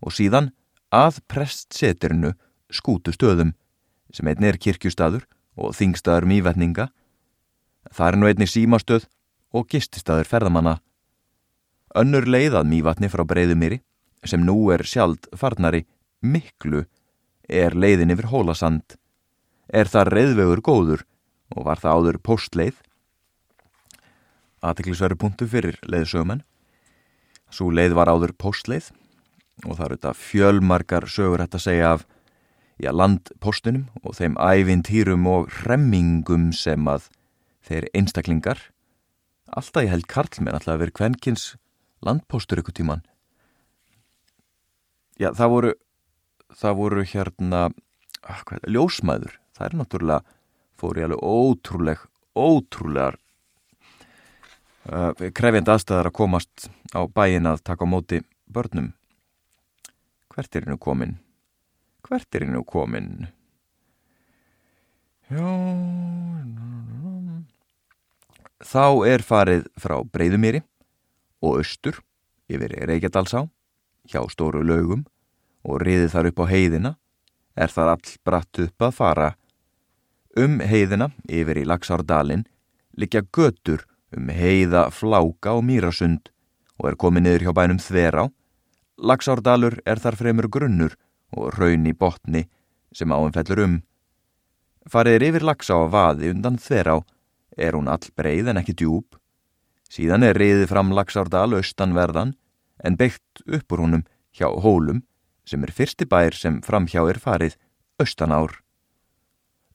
og 0.03 0.11
síðan 0.11 0.51
að 0.93 1.21
prestseturinu 1.31 2.33
skútu 2.73 3.13
stöðum 3.15 3.53
sem 4.13 4.27
einni 4.27 4.49
er 4.49 4.59
kirkjustadur 4.61 5.25
og 5.57 5.75
þingstadur 5.75 6.27
mývatninga. 6.29 6.89
Það 7.91 8.07
er 8.07 8.17
nú 8.19 8.29
einni 8.29 8.47
símastöð 8.49 9.07
og 9.55 9.67
gististadur 9.71 10.27
ferðamanna. 10.27 10.79
Önnur 11.95 12.27
leiðað 12.27 12.67
mývatni 12.69 13.09
frá 13.11 13.23
breyðumýri 13.27 13.81
sem 14.25 14.43
nú 14.43 14.57
er 14.73 14.83
sjálf 14.83 15.29
farnari 15.37 15.85
miklu 16.21 16.85
er 17.47 17.75
leiðin 17.75 18.11
yfir 18.15 18.31
hólasand. 18.31 18.97
Er 19.69 19.87
það 19.87 20.11
reyðvegur 20.13 20.61
góður 20.61 21.05
og 21.55 21.65
var 21.67 21.79
það 21.81 21.95
áður 21.95 22.19
postleið. 22.25 22.75
Aðteklisveru 24.65 25.17
punktu 25.19 25.47
fyrir 25.47 25.77
leiðsögumenn. 25.85 26.43
Svo 27.53 27.69
leið 27.69 27.95
var 27.95 28.09
áður 28.09 28.33
postleið 28.37 28.89
og 29.63 29.77
það 29.77 29.85
eru 29.85 29.97
þetta 29.97 30.13
fjölmarkar 30.19 31.07
sögur 31.11 31.43
hægt 31.43 31.57
að 31.57 31.65
segja 31.65 31.93
af 31.95 32.05
já, 32.81 32.91
landpostunum 32.91 33.87
og 34.03 34.17
þeim 34.17 34.35
ævintýrum 34.35 35.27
og 35.31 35.51
remmingum 35.63 36.49
sem 36.55 36.87
að 36.91 37.09
þeir 37.65 37.87
einstaklingar 37.95 38.61
alltaf 39.55 39.85
ég 39.85 39.93
held 39.93 40.09
Karlmenn 40.11 40.57
alltaf 40.57 40.81
vera 40.81 40.95
kvenkins 40.99 41.53
landpostur 42.05 42.61
ykkur 42.61 42.75
tíman 42.75 43.05
já 45.19 45.31
það 45.31 45.53
voru 45.55 45.73
það 46.55 46.79
voru 46.79 47.05
hérna 47.07 47.61
ah, 48.23 48.41
hvað, 48.43 48.67
ljósmæður, 48.71 49.39
það 49.55 49.67
er 49.67 49.77
náttúrulega 49.79 50.35
fór 50.75 50.99
í 50.99 51.05
alveg 51.05 51.23
ótrúleg 51.23 52.03
ótrúlegar 52.35 53.17
uh, 54.91 55.11
krefjandi 55.31 55.71
aðstæðar 55.71 56.11
að 56.11 56.17
komast 56.19 56.67
á 56.91 57.07
bæin 57.07 57.47
að 57.47 57.63
taka 57.63 57.87
á 57.87 57.91
móti 57.91 58.21
börnum 58.51 58.91
hvert 60.35 60.55
er 60.55 60.65
hennu 60.67 60.77
komin 60.81 61.17
hvert 62.07 62.35
er 62.35 62.45
hennu 62.45 62.63
komin 62.67 63.27
já 65.31 65.47
þá 68.65 68.85
er 69.07 69.23
farið 69.25 69.65
frá 69.79 69.97
Breiðumýri 70.03 70.61
og 71.45 71.61
austur 71.61 72.01
yfir 72.51 72.75
Reykjadalsá 72.89 73.45
hjá 74.11 74.21
stóru 74.29 74.61
lögum 74.65 75.07
og 75.65 75.81
riðið 75.81 76.13
þar 76.13 76.29
upp 76.31 76.43
á 76.43 76.45
heiðina 76.51 76.93
er 77.55 77.73
þar 77.73 77.95
all 77.95 78.13
bratt 78.27 78.61
upp 78.61 78.85
að 78.85 78.95
fara 78.99 79.31
Um 80.35 80.57
heiðina 80.59 81.13
yfir 81.31 81.61
í 81.61 81.63
Laxárdalinn 81.63 82.41
likja 82.99 83.21
götur 83.23 83.85
um 84.15 84.27
heiða, 84.27 84.89
fláka 84.91 85.53
og 85.55 85.63
mýrasund 85.63 86.27
og 86.75 86.89
er 86.89 86.97
komið 86.99 87.23
niður 87.23 87.45
hjá 87.45 87.53
bænum 87.55 87.79
Þverá. 87.79 88.25
Laxárdalur 88.97 89.81
er 89.85 89.99
þar 89.99 90.15
fremur 90.15 90.47
grunnur 90.47 90.95
og 91.35 91.51
raun 91.57 91.87
í 91.87 91.93
botni 91.93 92.45
sem 92.95 93.11
áumfellur 93.11 93.63
um. 93.65 93.75
Farið 94.87 95.17
er 95.17 95.27
yfir 95.29 95.45
Laxá 95.45 95.75
að 95.75 95.91
vaði 95.95 96.31
undan 96.31 96.59
Þverá 96.61 97.01
er 97.57 97.75
hún 97.75 97.89
all 97.91 98.11
breið 98.15 98.51
en 98.51 98.61
ekki 98.61 98.75
djúb. 98.79 99.17
Síðan 99.91 100.23
er 100.23 100.39
riðið 100.39 100.69
fram 100.71 100.93
Laxárdal 100.95 101.57
austanverðan 101.57 102.35
en 102.83 102.97
byggt 102.99 103.43
upp 103.45 103.75
úr 103.75 103.83
húnum 103.83 104.05
hjá 104.35 104.47
Hólum 104.47 105.03
sem 105.45 105.63
er 105.63 105.73
fyrsti 105.75 106.07
bær 106.09 106.35
sem 106.35 106.61
framhjá 106.65 107.03
er 107.09 107.19
farið 107.21 107.57
austanár. 108.01 108.61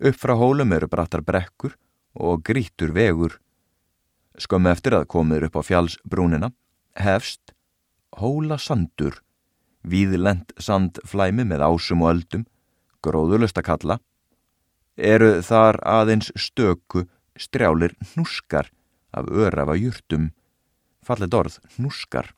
Upp 0.00 0.16
frá 0.16 0.32
hólum 0.32 0.72
eru 0.72 0.88
brattar 0.88 1.22
brekkur 1.22 1.76
og 2.16 2.42
grítur 2.44 2.94
vegur. 2.96 3.36
Skömmu 4.40 4.70
eftir 4.72 4.96
að 4.96 5.08
komur 5.12 5.44
upp 5.44 5.60
á 5.60 5.62
fjallsbrúnina 5.62 6.50
hefst 6.96 7.49
hóla 8.18 8.58
sandur, 8.58 9.20
víðlend 9.86 10.52
sandflæmi 10.58 11.46
með 11.46 11.64
ásum 11.66 12.04
og 12.04 12.14
öldum, 12.14 12.46
gróðulust 13.04 13.58
að 13.60 13.68
kalla, 13.70 13.96
eru 14.96 15.40
þar 15.46 15.80
aðeins 15.86 16.32
stöku 16.36 17.06
strjálir 17.38 17.94
hnúskar 18.12 18.68
af 19.16 19.30
örafa 19.30 19.76
júrtum, 19.78 20.30
fallet 21.02 21.34
orð 21.34 21.58
hnúskar. 21.76 22.34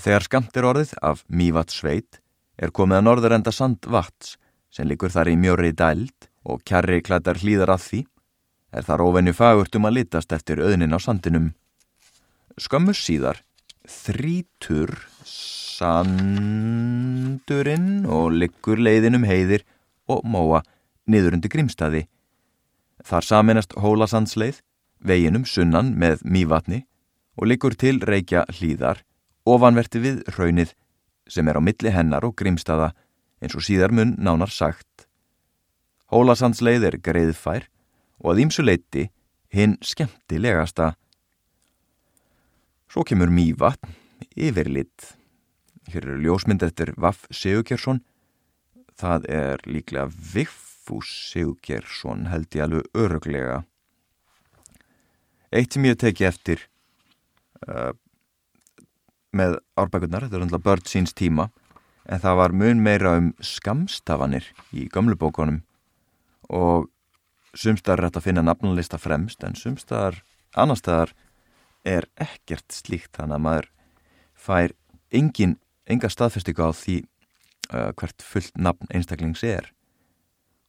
Þegar 0.00 0.24
skamt 0.24 0.56
er 0.56 0.66
orðið 0.68 0.94
af 1.04 1.24
Mývat 1.28 1.72
sveit 1.74 2.20
er 2.60 2.72
komið 2.72 3.00
að 3.00 3.06
norður 3.06 3.36
enda 3.36 3.52
sandvats 3.52 4.36
sem 4.72 4.88
likur 4.88 5.12
þar 5.12 5.32
í 5.32 5.36
mjóri 5.40 5.72
dæld 5.76 6.28
og 6.44 6.62
kjarri 6.64 7.00
klættar 7.04 7.40
hlýðar 7.40 7.74
að 7.74 7.84
því, 7.86 8.00
er 8.72 8.86
þar 8.86 9.04
ofenni 9.04 9.34
fagurt 9.36 9.76
um 9.76 9.88
að 9.88 9.96
litast 9.98 10.32
eftir 10.32 10.62
auðnin 10.62 10.94
á 10.94 10.98
sandinum. 11.02 11.50
Skömmus 12.60 13.00
síðar 13.02 13.42
þrítur 13.88 14.90
sandurinn 15.26 16.06
og 18.06 18.32
likur 18.36 18.78
leiðinum 18.80 19.24
heiðir 19.28 19.64
og 20.10 20.24
móa 20.24 20.62
niður 21.10 21.34
undir 21.38 21.50
grímstaði. 21.52 22.08
Þar 23.04 23.24
saminast 23.24 23.72
hólasandsleið, 23.80 24.60
veginum 25.00 25.44
sunnan 25.48 25.94
með 25.96 26.20
mývatni 26.24 26.86
og 27.40 27.46
likur 27.48 27.74
til 27.78 28.00
reykja 28.04 28.44
hlýðar 28.52 29.00
ofanverti 29.48 29.98
við 30.02 30.22
raunið 30.36 30.74
sem 31.30 31.48
er 31.48 31.56
á 31.56 31.62
milli 31.62 31.90
hennar 31.94 32.26
og 32.26 32.34
grímstaða 32.36 32.92
eins 33.40 33.56
og 33.56 33.64
síðar 33.64 33.92
mun 33.94 34.16
nánar 34.20 34.52
sagt. 34.52 35.06
Hólasandsleið 36.10 36.86
er 36.90 36.96
greiðfær 37.00 37.68
og 38.20 38.34
að 38.34 38.42
ímsu 38.44 38.64
leiti 38.66 39.08
hinn 39.54 39.78
skemmtilegasta. 39.82 40.94
Svo 42.90 43.04
kemur 43.06 43.30
mývatn 43.30 43.92
yfirlitt. 44.34 45.12
Hér 45.92 46.08
eru 46.08 46.16
ljósmynd 46.24 46.64
eftir 46.66 46.90
Vaff 46.98 47.28
Sigurkjærsson. 47.30 48.00
Það 48.98 49.28
er 49.30 49.62
líklega 49.70 50.08
Viffús 50.10 51.12
Sigurkjærsson 51.30 52.26
held 52.32 52.50
ég 52.58 52.64
alveg 52.66 52.98
öruglega. 52.98 53.60
Eitt 55.54 55.74
sem 55.74 55.86
ég 55.86 56.00
teki 56.02 56.26
eftir 56.26 56.66
uh, 57.68 57.94
með 59.30 59.60
árbækurnar, 59.78 60.26
þetta 60.26 60.40
er 60.40 60.48
alltaf 60.48 60.66
börn 60.66 60.90
síns 60.90 61.14
tíma 61.14 61.48
en 62.10 62.18
það 62.18 62.38
var 62.42 62.58
mun 62.58 62.82
meira 62.82 63.16
um 63.20 63.32
skamstafanir 63.38 64.50
í 64.74 64.88
gömlubókonum 64.90 65.62
og 66.50 66.90
sumstaðar 67.54 68.00
er 68.02 68.10
þetta 68.10 68.22
að 68.22 68.26
finna 68.26 68.46
nafnalista 68.46 68.98
fremst 68.98 69.46
en 69.46 69.58
sumstaðar, 69.58 70.24
annar 70.58 70.78
staðar 70.78 71.14
er 71.84 72.06
ekkert 72.20 72.72
slíkt 72.74 73.16
þannig 73.16 73.38
að 73.38 73.44
maður 73.46 73.70
fær 74.34 74.74
engin, 75.12 75.56
enga 75.86 76.10
staðfestingu 76.12 76.64
á 76.64 76.70
því 76.76 76.96
uh, 77.72 77.90
hvert 77.96 78.22
fullt 78.24 78.56
nafn 78.56 78.90
einstaklings 78.92 79.44
er 79.46 79.72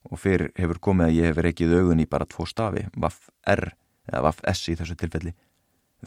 og 0.09 0.17
fyrir 0.17 0.49
hefur 0.57 0.79
komið 0.81 1.07
að 1.07 1.17
ég 1.19 1.29
hefur 1.29 1.47
ekkið 1.51 1.77
augun 1.77 2.01
í 2.01 2.09
bara 2.09 2.25
tvo 2.25 2.47
stafi, 2.49 2.87
Vaff 2.97 3.29
R 3.45 3.73
eða 4.09 4.23
Vaff 4.25 4.41
S 4.49 4.65
í 4.71 4.75
þessu 4.79 4.97
tilfelli 4.97 5.35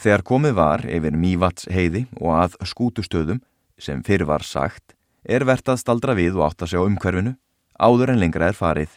þegar 0.00 0.26
komið 0.26 0.56
var 0.58 0.84
yfir 0.90 1.14
Mývats 1.14 1.68
heiði 1.70 2.06
og 2.18 2.34
að 2.40 2.58
skútustöðum 2.66 3.40
sem 3.78 4.02
fyrir 4.06 4.26
var 4.26 4.42
sagt 4.46 4.94
er 5.24 5.46
verðt 5.46 5.72
að 5.72 5.80
staldra 5.80 6.14
við 6.18 6.38
og 6.38 6.50
átta 6.50 6.68
sig 6.68 6.78
á 6.78 6.84
umhverfinu, 6.84 7.34
áður 7.80 8.12
en 8.12 8.20
lengra 8.20 8.50
er 8.50 8.58
farið. 8.58 8.90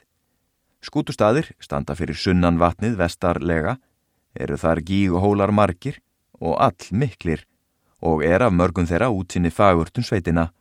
Skútustadir 0.84 1.54
standa 1.64 1.96
fyrir 1.98 2.18
sunnan 2.20 2.60
vatnið 2.62 2.98
vestarlega, 3.00 3.78
eru 4.40 4.58
þar 4.58 4.82
gíg 4.86 5.14
og 5.14 5.24
hólar 5.24 5.52
margir 5.52 6.00
og 6.40 6.58
all 6.62 6.92
miklir 6.92 7.46
og 8.02 8.24
er 8.26 8.46
af 8.46 8.54
mörgum 8.54 8.88
þeirra 8.90 9.10
út 9.10 9.34
sinni 9.34 9.50
fagurtun 9.50 10.06
sveitina. 10.06 10.52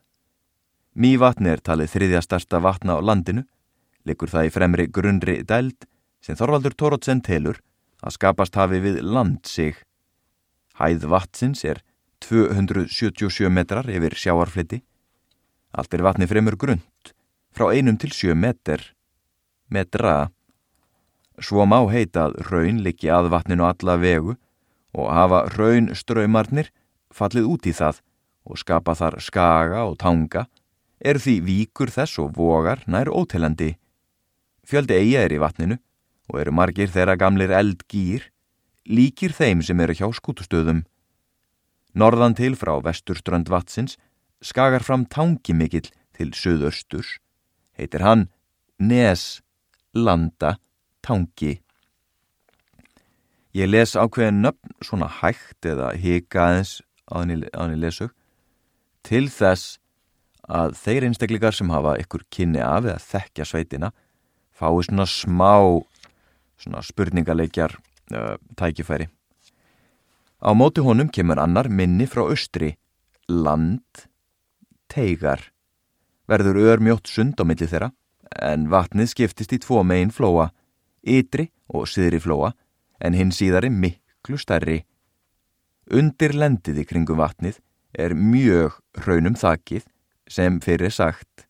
Mývatni 0.97 1.53
er 1.53 1.61
talið 1.61 1.93
þriðja 1.93 2.23
starsta 2.25 2.59
vatna 2.63 2.97
á 2.97 2.99
landinu, 3.01 3.43
likur 4.05 4.31
það 4.33 4.49
í 4.49 4.53
fremri 4.55 4.87
grunnri 4.89 5.37
dæld 5.45 5.85
sem 6.21 6.35
Þorvaldur 6.35 6.73
Tórótsen 6.73 7.21
telur 7.21 7.61
að 8.01 8.17
skapast 8.17 8.57
hafi 8.57 8.81
við 8.81 9.03
land 9.05 9.45
sig. 9.45 9.77
Hæð 10.81 11.05
vatsins 11.13 11.63
er 11.65 11.83
277 12.25 13.49
metrar 13.53 13.85
yfir 13.85 14.17
sjáarfliti 14.17 14.81
Allt 15.77 15.93
er 15.93 16.01
vatni 16.05 16.25
fremur 16.25 16.55
grund, 16.57 17.11
frá 17.53 17.69
einum 17.69 17.97
til 18.01 18.13
sjö 18.15 18.33
meter, 18.33 18.81
metra. 19.69 20.31
Svo 21.37 21.67
má 21.69 21.83
heitað 21.91 22.39
raun 22.49 22.81
liggi 22.81 23.11
að 23.13 23.29
vatninu 23.29 23.67
alla 23.67 23.97
vegu 24.01 24.33
og 24.97 25.09
hafa 25.13 25.43
raun 25.53 25.91
ströymarnir 25.93 26.71
fallið 27.13 27.49
út 27.53 27.67
í 27.69 27.73
það 27.77 28.01
og 28.47 28.57
skapa 28.57 28.95
þar 28.97 29.19
skaga 29.21 29.83
og 29.85 29.97
tanga, 30.01 30.47
er 30.97 31.19
því 31.21 31.35
víkur 31.45 31.91
þess 31.93 32.17
og 32.23 32.33
vogar 32.37 32.81
nær 32.87 33.11
ótelandi. 33.11 33.75
Fjöldi 34.65 34.97
eiga 34.97 35.25
er 35.27 35.35
í 35.35 35.41
vatninu 35.41 35.77
og 36.31 36.39
eru 36.41 36.53
margir 36.55 36.89
þeirra 36.91 37.17
gamlir 37.19 37.53
eldgýr, 37.53 38.31
líkir 38.87 39.35
þeim 39.35 39.61
sem 39.61 39.79
eru 39.83 39.93
hjá 39.93 40.07
skútustöðum. 40.15 40.85
Norðan 41.93 42.37
til 42.39 42.55
frá 42.57 42.77
vesturströnd 42.83 43.51
vatsins 43.51 43.97
skagar 44.41 44.83
fram 44.83 45.05
tangi 45.05 45.53
mikill 45.53 45.89
til 46.17 46.31
söðausturs, 46.33 47.19
heitir 47.77 48.01
hann 48.01 48.29
Nes 48.79 49.41
Landa 49.93 50.57
Tangi. 51.07 51.61
Ég 53.55 53.69
les 53.71 53.93
ákveðin 53.95 54.41
nöfn 54.43 54.73
svona 54.83 55.07
hægt 55.21 55.63
eða 55.63 55.93
hika 55.95 56.41
aðeins 56.49 56.73
á 57.07 57.23
henni 57.23 57.77
lesug 57.79 58.11
til 59.07 59.29
þess 59.31 59.77
að 60.43 60.75
þeir 60.81 61.07
einstakleikar 61.07 61.55
sem 61.55 61.71
hafa 61.71 61.95
ykkur 62.01 62.25
kynni 62.27 62.59
af 62.59 62.83
eða 62.83 62.99
þekkja 63.05 63.47
sveitina 63.47 63.93
fái 64.51 64.83
svona 64.83 65.07
smá 65.07 65.79
svona 66.59 66.83
spurningaleikjar 66.83 67.77
uh, 67.77 68.35
tækifæri. 68.59 69.07
Á 70.43 70.51
móti 70.53 70.83
honum 70.83 71.07
kemur 71.07 71.39
annar 71.39 71.69
minni 71.69 72.05
frá 72.05 72.25
austri, 72.27 72.75
land, 73.31 74.07
teigar, 74.91 75.39
verður 76.27 76.59
örmjótt 76.73 77.07
sund 77.07 77.39
á 77.39 77.47
milli 77.47 77.65
þeirra 77.69 77.93
en 78.43 78.67
vatnið 78.69 79.13
skiptist 79.13 79.55
í 79.55 79.63
tvo 79.63 79.85
megin 79.87 80.11
flóa, 80.11 80.51
ytri 81.07 81.47
og 81.67 81.87
syðri 81.89 82.19
flóa 82.23 82.53
en 83.03 83.17
hinn 83.17 83.31
síðari 83.31 83.71
miklu 83.71 84.39
stærri. 84.41 84.81
Undir 85.87 86.35
lendiði 86.35 86.85
kringum 86.87 87.21
vatnið 87.21 87.61
er 87.97 88.15
mjög 88.17 88.79
raunum 89.05 89.37
þakið 89.39 89.87
sem 90.27 90.59
fyrir 90.63 90.91
sagt. 90.91 91.47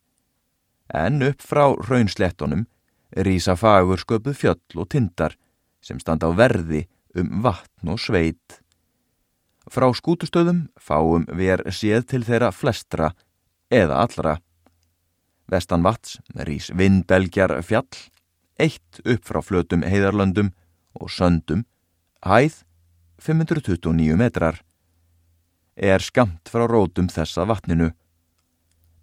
En 0.93 1.23
upp 1.25 1.41
frá 1.43 1.73
raunslettunum 1.73 2.67
rýsa 3.17 3.57
fagur 3.57 3.99
sköpuð 3.99 4.37
fjöll 4.37 4.79
og 4.79 4.89
tindar 4.93 5.35
sem 5.81 5.99
standa 5.99 6.29
á 6.29 6.31
verði 6.35 6.85
um 7.17 7.41
vatn 7.43 7.93
og 7.93 7.99
sveit. 8.01 8.61
Frá 9.67 9.89
skútustöðum 9.91 10.67
fáum 10.79 11.25
við 11.35 11.65
séð 11.75 12.05
til 12.11 12.23
þeirra 12.27 12.53
flestra 12.55 13.11
eða 13.73 14.03
allra. 14.05 14.37
Vestan 15.47 15.83
vats 15.83 16.19
rýs 16.47 16.69
vindbelgjar 16.75 17.55
fjall, 17.63 17.87
eitt 18.61 19.01
upp 19.05 19.25
frá 19.25 19.41
flötum 19.45 19.83
heiðarlöndum 19.85 20.51
og 20.97 21.11
söndum, 21.13 21.65
hæð 22.25 22.63
529 23.21 24.17
metrar. 24.17 24.61
Er 25.77 26.01
skamt 26.01 26.49
frá 26.49 26.65
rótum 26.69 27.09
þessa 27.09 27.45
vatninu. 27.49 27.91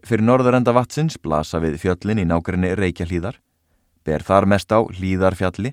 Fyrir 0.05 0.27
norðurenda 0.27 0.75
vatsins 0.75 1.17
blasa 1.23 1.61
við 1.63 1.79
fjöllin 1.83 2.21
í 2.21 2.27
nákrenni 2.29 2.75
Reykjahlíðar, 2.77 3.39
ber 4.05 4.23
þar 4.27 4.47
mest 4.51 4.75
á 4.75 4.83
Hlíðarfjalli, 4.85 5.73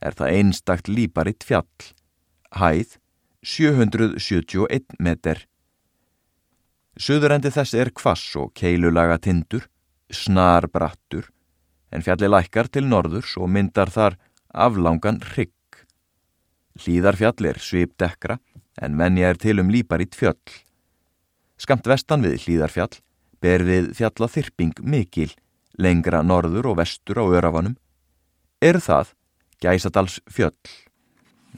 er 0.00 0.16
það 0.16 0.36
einstakt 0.38 0.88
líparitt 0.88 1.44
fjall, 1.44 1.66
hæð 2.56 2.96
771 3.44 4.96
meter. 4.98 5.44
Suðurendi 7.00 7.52
þess 7.52 7.76
er 7.76 7.92
kvass 7.96 8.32
og 8.40 8.54
keilulaga 8.56 9.18
tindur, 9.22 9.66
snar 10.10 10.66
brattur, 10.72 11.28
en 11.90 12.04
fjalli 12.06 12.30
lækkar 12.30 12.70
til 12.70 12.86
norðurs 12.86 13.36
og 13.40 13.50
myndar 13.50 13.90
þar 13.90 14.16
aflangan 14.50 15.20
rygg. 15.34 15.54
Hlýðarfjall 16.80 17.50
er 17.50 17.60
svipdekra 17.60 18.38
en 18.80 18.96
menja 18.96 19.30
er 19.30 19.40
til 19.40 19.60
um 19.60 19.70
líparitt 19.72 20.16
fjöll. 20.16 20.38
Skamt 21.60 21.88
vestan 21.90 22.24
við 22.24 22.38
hlýðarfjall 22.44 23.00
ber 23.42 23.64
við 23.66 23.90
fjalla 23.98 24.28
þyrping 24.30 24.80
mikil, 24.84 25.30
lengra 25.80 26.22
norður 26.22 26.70
og 26.72 26.78
vestur 26.80 27.20
á 27.20 27.24
örafanum. 27.26 27.76
Er 28.60 28.80
það 28.80 29.14
Gæsadals 29.60 30.20
fjöll? 30.30 30.56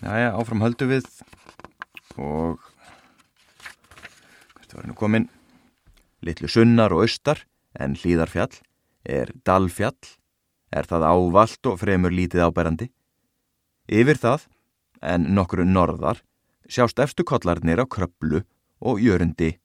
Jæja, 0.02 0.32
áfram 0.34 0.62
höldu 0.64 0.88
við 0.90 1.06
og 2.16 2.58
hvert 4.56 4.74
var 4.74 4.82
hennu 4.82 4.96
komin? 4.98 5.28
Littlu 6.22 6.48
sunnar 6.50 6.94
og 6.94 7.04
austar 7.04 7.44
en 7.78 7.94
hlýðarfjall 7.98 8.58
er 9.06 9.30
dalfjall 9.46 9.98
er 10.72 10.88
það 10.88 11.06
ávalt 11.12 11.68
og 11.68 11.78
fremur 11.82 12.14
lítið 12.14 12.46
ábærandi. 12.48 12.88
Yfir 13.92 14.18
það, 14.18 14.46
en 15.02 15.28
nokkru 15.36 15.66
norðar, 15.68 16.22
sjást 16.68 17.00
efstu 17.02 17.26
kollarnir 17.28 17.82
á 17.82 17.86
kröplu 17.86 18.42
og 18.80 19.02
jörundi. 19.02 19.58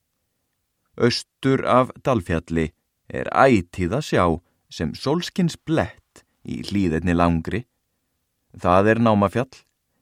Östur 0.97 1.63
af 1.65 1.93
Dalfjalli 2.03 2.71
er 3.07 3.29
ætíð 3.31 3.99
að 3.99 4.07
sjá 4.09 4.23
sem 4.69 4.93
solskins 4.97 5.55
blett 5.55 6.25
í 6.43 6.63
hlýðinni 6.65 7.15
langri. 7.15 7.63
Það 8.57 8.93
er 8.93 9.03
námafjall, 9.05 9.53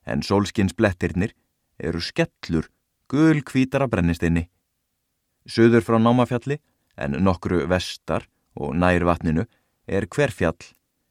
en 0.05 0.23
solskins 0.23 0.73
blettirnir 0.77 1.33
eru 1.81 1.99
skellur 2.01 2.69
gul 3.11 3.41
kvítara 3.45 3.87
brennistinni. 3.89 4.47
Suður 5.45 5.83
frá 5.85 5.99
námafjalli, 6.01 6.57
en 6.97 7.19
nokkru 7.21 7.65
vestar 7.69 8.25
og 8.55 8.73
nær 8.79 9.03
vatninu, 9.05 9.45
er 9.85 10.07
hverfjall 10.09 10.57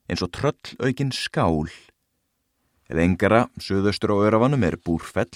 eins 0.08 0.22
og 0.24 0.32
tröll 0.36 0.76
aukinn 0.84 1.12
skál. 1.14 1.70
Eða 2.90 3.04
engara, 3.04 3.42
söðaustur 3.56 4.12
á 4.12 4.16
örafanum 4.28 4.64
er 4.66 4.76
búrfell, 4.76 5.32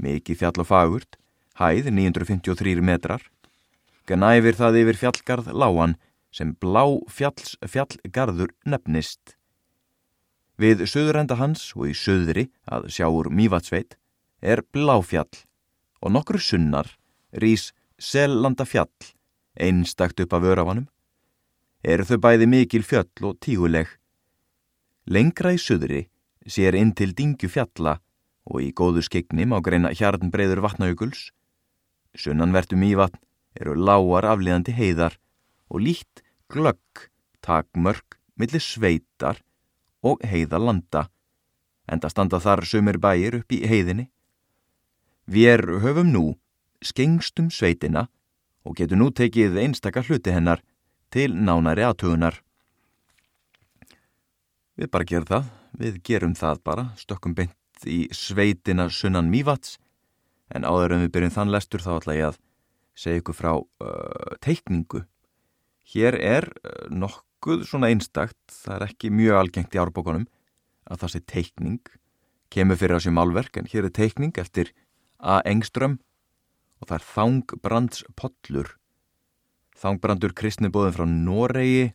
mikið 0.00 0.40
fjall 0.40 0.60
og 0.62 0.68
fagurt, 0.70 1.18
hæð 1.60 1.90
953 1.92 2.84
metrar. 2.84 3.22
Ganæfir 4.08 4.56
það 4.56 4.80
yfir 4.82 5.00
fjallgarð 5.02 5.50
láan 5.52 5.96
sem 6.32 6.54
blá 6.60 6.84
fjalls 7.12 7.56
fjallgarður 7.64 8.52
nefnist. 8.64 9.36
Við 10.56 10.86
söðurenda 10.88 11.36
hans 11.36 11.68
og 11.76 11.90
í 11.90 11.94
söðri 11.96 12.46
að 12.64 12.88
sjáur 12.94 13.28
Mývatsveit 13.28 13.98
er 14.40 14.62
bláfjall 14.72 15.42
og 16.00 16.12
nokkru 16.14 16.40
sunnar 16.40 16.88
rýs 17.36 17.72
sellanda 18.00 18.64
fjall 18.64 19.12
einstakt 19.56 20.20
upp 20.20 20.32
af 20.36 20.44
örafanum. 20.44 20.88
Eru 21.84 22.04
þau 22.08 22.18
bæði 22.24 22.48
mikil 22.48 22.84
fjöll 22.84 23.28
og 23.28 23.36
tíguleg 23.44 23.88
Lengra 25.06 25.52
í 25.54 25.58
söðri 25.62 26.08
sér 26.50 26.74
inn 26.74 26.90
til 26.98 27.12
dingju 27.14 27.46
fjalla 27.46 28.00
og 28.46 28.62
í 28.62 28.72
góðu 28.74 29.04
skegnim 29.06 29.52
á 29.54 29.62
greina 29.62 29.92
hjarnbreiður 29.94 30.64
vatnajökuls. 30.64 31.30
Sunnanvertum 32.18 32.82
í 32.82 32.94
vatn 32.98 33.20
eru 33.54 33.76
lágar 33.78 34.26
afliðandi 34.32 34.74
heiðar 34.74 35.14
og 35.70 35.84
líkt 35.86 36.24
glögg 36.50 37.06
takmörk 37.38 38.18
millir 38.34 38.62
sveitar 38.62 39.38
og 40.02 40.22
heiðalanda, 40.26 41.06
enda 41.86 42.10
standa 42.10 42.40
þar 42.42 42.64
sömur 42.66 42.98
bæir 42.98 43.38
upp 43.38 43.54
í 43.54 43.62
heiðinni. 43.66 44.08
Við 45.26 45.66
höfum 45.82 46.10
nú 46.10 46.24
skengstum 46.82 47.50
sveitina 47.50 48.08
og 48.66 48.74
getur 48.78 48.98
nú 48.98 49.12
tekið 49.14 49.58
einstakar 49.62 50.06
hluti 50.06 50.34
hennar 50.34 50.62
til 51.14 51.30
nánæri 51.30 51.86
aðtögunar. 51.86 52.42
Við 54.76 54.90
bara 54.92 55.08
gerum 55.08 55.28
það, 55.28 55.50
við 55.80 56.00
gerum 56.04 56.34
það 56.36 56.62
bara, 56.68 56.86
stökkum 57.00 57.34
beint 57.36 57.86
í 57.88 58.06
sveitina 58.12 58.90
sunnan 58.92 59.30
mývats, 59.32 59.78
en 60.52 60.68
áður 60.68 60.96
en 60.96 61.04
við 61.06 61.12
byrjum 61.14 61.34
þann 61.36 61.52
lestur 61.54 61.84
þá 61.84 61.92
ætla 61.96 62.16
ég 62.16 62.28
að 62.30 62.40
segja 62.96 63.22
ykkur 63.22 63.36
frá 63.36 63.52
uh, 63.56 64.36
teikningu. 64.44 65.02
Hér 65.92 66.16
er 66.20 66.48
uh, 66.60 66.88
nokkuð 66.92 67.64
svona 67.68 67.88
einstakt, 67.92 68.40
það 68.52 68.76
er 68.76 68.86
ekki 68.90 69.12
mjög 69.12 69.40
algengt 69.40 69.76
í 69.76 69.80
árbókunum 69.80 70.26
að 70.86 71.02
það 71.02 71.14
sé 71.14 71.22
teikning, 71.32 71.92
kemur 72.52 72.78
fyrir 72.80 73.00
sér 73.02 73.16
málverk, 73.16 73.56
en 73.56 73.68
hér 73.72 73.88
er 73.88 73.96
teikning 73.96 74.36
eftir 74.40 74.74
A. 75.18 75.40
Engström. 75.48 75.98
Og 76.76 76.90
það 76.90 76.98
er 76.98 77.04
Þangbrands 77.08 78.02
Pollur. 78.20 78.74
Þangbrandur 79.76 80.34
kristnibóðin 80.36 80.92
frá 80.92 81.06
Noregi, 81.08 81.94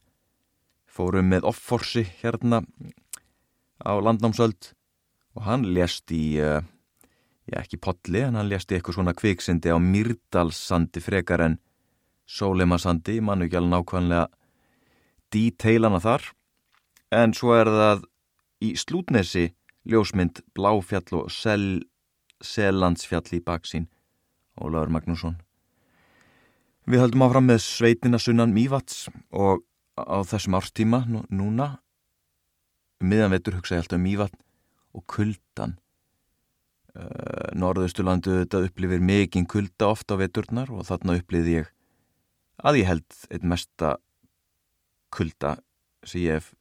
fórum 0.92 1.32
með 1.32 1.48
offorsi 1.52 2.04
hérna 2.22 2.62
á 3.82 3.92
landnámsöld 3.96 4.74
og 5.36 5.46
hann 5.48 5.64
lést 5.74 6.12
í, 6.12 6.38
uh, 6.44 6.60
já 7.48 7.62
ekki 7.64 7.80
podli, 7.80 8.26
en 8.26 8.36
hann 8.36 8.50
lést 8.52 8.72
í 8.72 8.78
eitthvað 8.78 9.00
svona 9.00 9.16
kviksindi 9.16 9.72
á 9.72 9.78
Myrdalssandi 9.80 11.04
frekar 11.04 11.46
en 11.48 11.60
Sólimasandi, 12.32 13.20
mann 13.24 13.44
ekki 13.44 13.58
alveg 13.60 13.74
nákvæmlega 13.74 14.28
díteilana 15.32 16.00
þar, 16.04 16.28
en 17.12 17.34
svo 17.36 17.56
er 17.58 17.72
það 17.72 18.06
í 18.64 18.74
Slútnesi 18.80 19.50
ljósmynd 19.88 20.44
Bláfjall 20.56 21.24
og 21.24 21.32
Sel, 21.34 21.82
Sellandsfjall 22.44 23.40
í 23.40 23.42
baksín, 23.44 23.88
Ólaður 24.60 24.94
Magnússon. 24.96 25.40
Við 26.88 27.04
höldum 27.04 27.26
áfram 27.26 27.48
með 27.50 27.62
sveitina 27.64 28.20
sunnan 28.20 28.54
Mývats 28.56 29.08
og 29.32 29.64
á 29.98 30.18
þessum 30.28 30.58
árstíma 30.60 31.04
núna. 31.10 31.76
Um 33.02 33.10
miðanvetur 33.12 33.58
hugsa 33.58 33.76
ég 33.76 33.84
alltaf 33.84 33.98
um 33.98 34.06
Ívatn 34.06 34.42
og 34.94 35.06
kuldan 35.10 35.78
uh, 36.96 37.50
Norðausturlandu 37.58 38.42
þetta 38.44 38.64
upplifir 38.68 39.02
mikinn 39.02 39.48
kulda 39.50 39.90
ofta 39.90 40.18
á 40.18 40.22
veturnar 40.22 40.72
og 40.74 40.86
þarna 40.90 41.18
upplifði 41.20 41.58
ég 41.62 41.72
að 42.62 42.82
ég 42.82 42.90
held 42.92 43.20
eitt 43.32 43.48
mesta 43.48 43.96
kulda 45.12 45.58
sem 46.06 46.28
ég 46.28 46.40
hef 46.40 46.52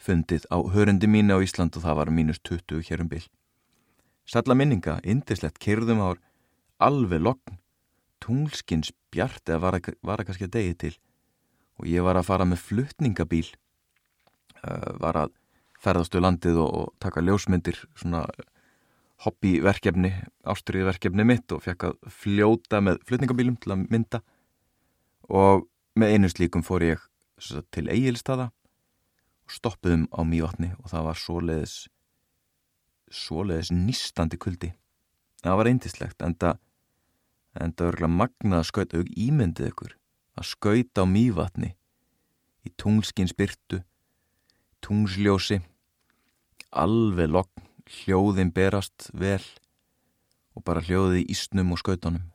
fundið 0.00 0.46
á 0.48 0.56
hörundi 0.72 1.10
mínu 1.10 1.36
á 1.36 1.44
Ísland 1.44 1.76
og 1.76 1.84
það 1.84 1.98
var 1.98 2.14
mínus 2.14 2.40
20 2.46 2.86
hér 2.88 3.02
um 3.04 3.10
bil. 3.10 3.24
Sætla 4.24 4.54
minninga, 4.54 5.00
indislegt, 5.02 5.58
kyrðum 5.60 6.00
ár 6.00 6.20
alveg 6.80 7.20
lokn 7.20 7.58
tunglskins 8.22 8.92
bjart 9.12 9.48
eða 9.48 9.60
var, 9.64 9.80
var 10.06 10.22
að 10.22 10.30
kannski 10.30 10.46
að 10.46 10.54
degi 10.56 10.76
til 10.84 10.94
og 11.80 11.88
ég 11.88 12.04
var 12.04 12.18
að 12.20 12.28
fara 12.28 12.46
með 12.48 12.62
fluttningabíl 12.68 13.46
uh, 13.48 14.90
var 15.00 15.24
að 15.24 15.36
ferðastu 15.80 16.20
landið 16.20 16.60
og, 16.60 16.70
og 16.76 16.88
taka 17.00 17.24
ljósmyndir 17.24 17.78
svona 17.96 18.26
hobbyverkefni 19.24 20.12
ástriðverkefni 20.48 21.24
mitt 21.28 21.52
og 21.52 21.64
fekk 21.64 21.88
að 21.88 21.96
fljóta 22.20 22.80
með 22.84 23.00
fluttningabílum 23.08 23.58
til 23.60 23.74
að 23.74 23.84
mynda. 23.92 24.20
Og 25.28 25.66
með 25.98 26.14
einu 26.14 26.30
slíkum 26.32 26.64
fór 26.64 26.84
ég 26.84 27.06
til 27.72 27.88
eigilstada 27.88 28.50
og 29.44 29.54
stoppuðum 29.56 30.06
á 30.12 30.20
mývatni 30.24 30.72
og 30.78 30.92
það 30.92 31.06
var 31.08 31.20
svoleiðis 31.20 31.76
svoleiðis 33.10 33.72
nýstandi 33.74 34.38
kuldi. 34.40 34.74
Það 35.40 35.56
var 35.58 35.70
eindislegt 35.72 36.24
en 36.24 36.36
það 36.36 36.60
en 37.60 37.72
það 37.74 37.88
örgulega 37.90 38.16
magnað 38.20 38.60
að 38.60 38.68
skauta 38.68 39.00
auk 39.00 39.08
ímyndið 39.18 39.72
ykkur 39.72 39.96
að 40.40 40.48
skauta 40.48 41.04
á 41.04 41.06
mývatni 41.06 41.74
í 42.64 42.72
tunglskins 42.80 43.34
byrtu 43.36 43.82
tungsljósi 44.84 45.60
alveg 46.70 47.30
lokn 47.30 47.66
hljóðin 47.90 48.52
berast 48.54 49.10
vel 49.12 49.42
og 50.56 50.64
bara 50.66 50.82
hljóði 50.84 51.24
í 51.24 51.30
ísnum 51.34 51.72
og 51.74 51.80
skautunum. 51.82 52.30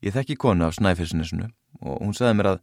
Ég 0.00 0.14
þekki 0.16 0.38
konu 0.40 0.66
af 0.66 0.76
snæfisnesinu 0.78 1.50
og 1.80 2.00
hún 2.00 2.16
sagði 2.16 2.38
mér 2.38 2.50
að 2.54 2.62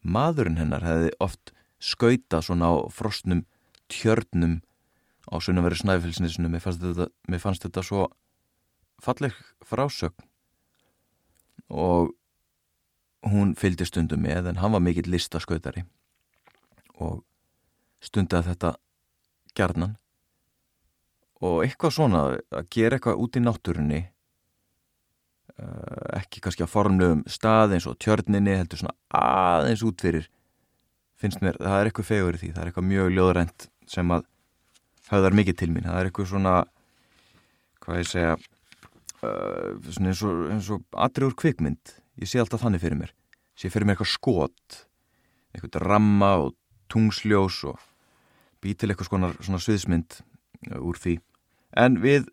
maðurinn 0.00 0.60
hennar 0.60 0.84
hefði 0.84 1.12
oft 1.24 1.54
skauta 1.80 2.42
svona 2.44 2.72
á 2.72 2.74
frostnum 2.92 3.44
tjörnum 3.90 4.60
á 5.32 5.34
sunnaveri 5.40 5.78
snæfisnesinu 5.80 6.50
mér 6.52 6.64
fannst 6.64 6.84
þetta, 6.84 7.08
mér 7.28 7.42
fannst 7.42 7.64
þetta 7.64 7.84
svo 7.86 8.08
falleg 9.00 9.36
frásögn. 9.64 10.26
Og 11.70 12.12
hún 13.26 13.54
fylgdi 13.58 13.84
stundum 13.88 14.22
með 14.24 14.50
en 14.50 14.60
hann 14.62 14.72
var 14.72 14.82
mikill 14.84 15.10
listaskautari 15.12 15.84
og 17.00 17.22
stundi 18.00 18.36
að 18.36 18.48
þetta 18.52 18.70
gerðnan 19.56 19.96
og 21.44 21.62
eitthvað 21.64 21.96
svona 21.96 22.22
að 22.32 22.66
gera 22.72 22.96
eitthvað 22.96 23.20
út 23.24 23.36
í 23.36 23.42
náttúrunni 23.44 24.00
eh, 24.00 24.10
ekki 26.20 26.42
kannski 26.44 26.64
að 26.64 26.72
formlegum 26.72 27.22
stað 27.28 27.76
eins 27.76 27.88
og 27.90 27.98
tjörninni 28.00 28.56
heldur 28.56 28.82
svona 28.82 28.96
aðeins 29.20 29.84
útfyrir 29.84 30.26
finnst 31.20 31.42
mér, 31.44 31.58
það 31.60 31.78
er 31.78 31.90
eitthvað 31.90 32.10
fegur 32.10 32.36
í 32.36 32.40
því 32.40 32.52
það 32.54 32.62
er 32.62 32.70
eitthvað 32.70 32.90
mjög 32.92 33.08
ljóðrænt 33.16 33.68
sem 33.90 34.14
að 34.14 34.28
höfðar 35.10 35.36
mikið 35.36 35.56
til 35.60 35.70
mín, 35.74 35.88
það 35.88 35.98
er 35.98 36.08
eitthvað 36.08 36.30
svona 36.30 36.54
hvað 37.84 38.00
ég 38.00 38.08
segja 38.08 38.34
uh, 39.26 39.68
eins 40.00 40.22
og, 40.24 40.76
og 40.76 41.00
atriður 41.04 41.36
kvikmynd 41.40 41.99
ég 42.20 42.30
sé 42.30 42.40
alltaf 42.42 42.62
þannig 42.64 42.82
fyrir 42.84 43.00
mér. 43.00 43.12
Sé 43.56 43.70
fyrir 43.72 43.88
mér 43.88 43.98
eitthvað 43.98 44.14
skot 44.14 44.80
eitthvað 45.54 45.82
ramma 45.82 46.34
og 46.44 46.54
tungsljós 46.90 47.62
og 47.70 47.80
bý 48.62 48.74
til 48.76 48.90
eitthvað 48.92 49.10
svona, 49.10 49.32
svona 49.40 49.62
sviðsmynd 49.62 50.20
uh, 50.70 50.78
úr 50.78 51.00
því. 51.00 51.18
En 51.80 51.98
við 52.02 52.28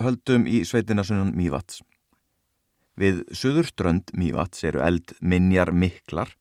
höldum 0.00 0.48
í 0.50 0.64
sveitina 0.66 1.04
sunnum 1.06 1.34
Mývats 1.38 1.82
við 3.00 3.24
söðurströnd 3.34 4.12
Mývats 4.14 4.64
eru 4.66 4.82
eld 4.84 5.14
minjar 5.20 5.72
miklar 5.74 6.34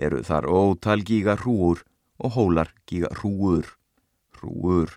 eru 0.00 0.22
þar 0.24 0.48
ótal 0.48 1.04
gíga 1.04 1.36
hrúur 1.40 1.84
og 2.20 2.36
hólar 2.36 2.72
gíga 2.88 3.10
hrúur 3.20 3.74
hrúur 4.38 4.96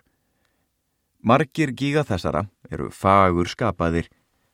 Margir 1.24 1.72
gíga 1.72 2.04
þessara 2.04 2.46
eru 2.70 2.90
fagur 2.92 3.48
skapaðir 3.48 4.10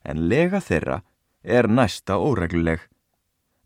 en 0.07 0.27
lega 0.31 0.63
þeirra 0.63 1.01
er 1.43 1.69
næsta 1.69 2.19
óregluleg. 2.19 2.81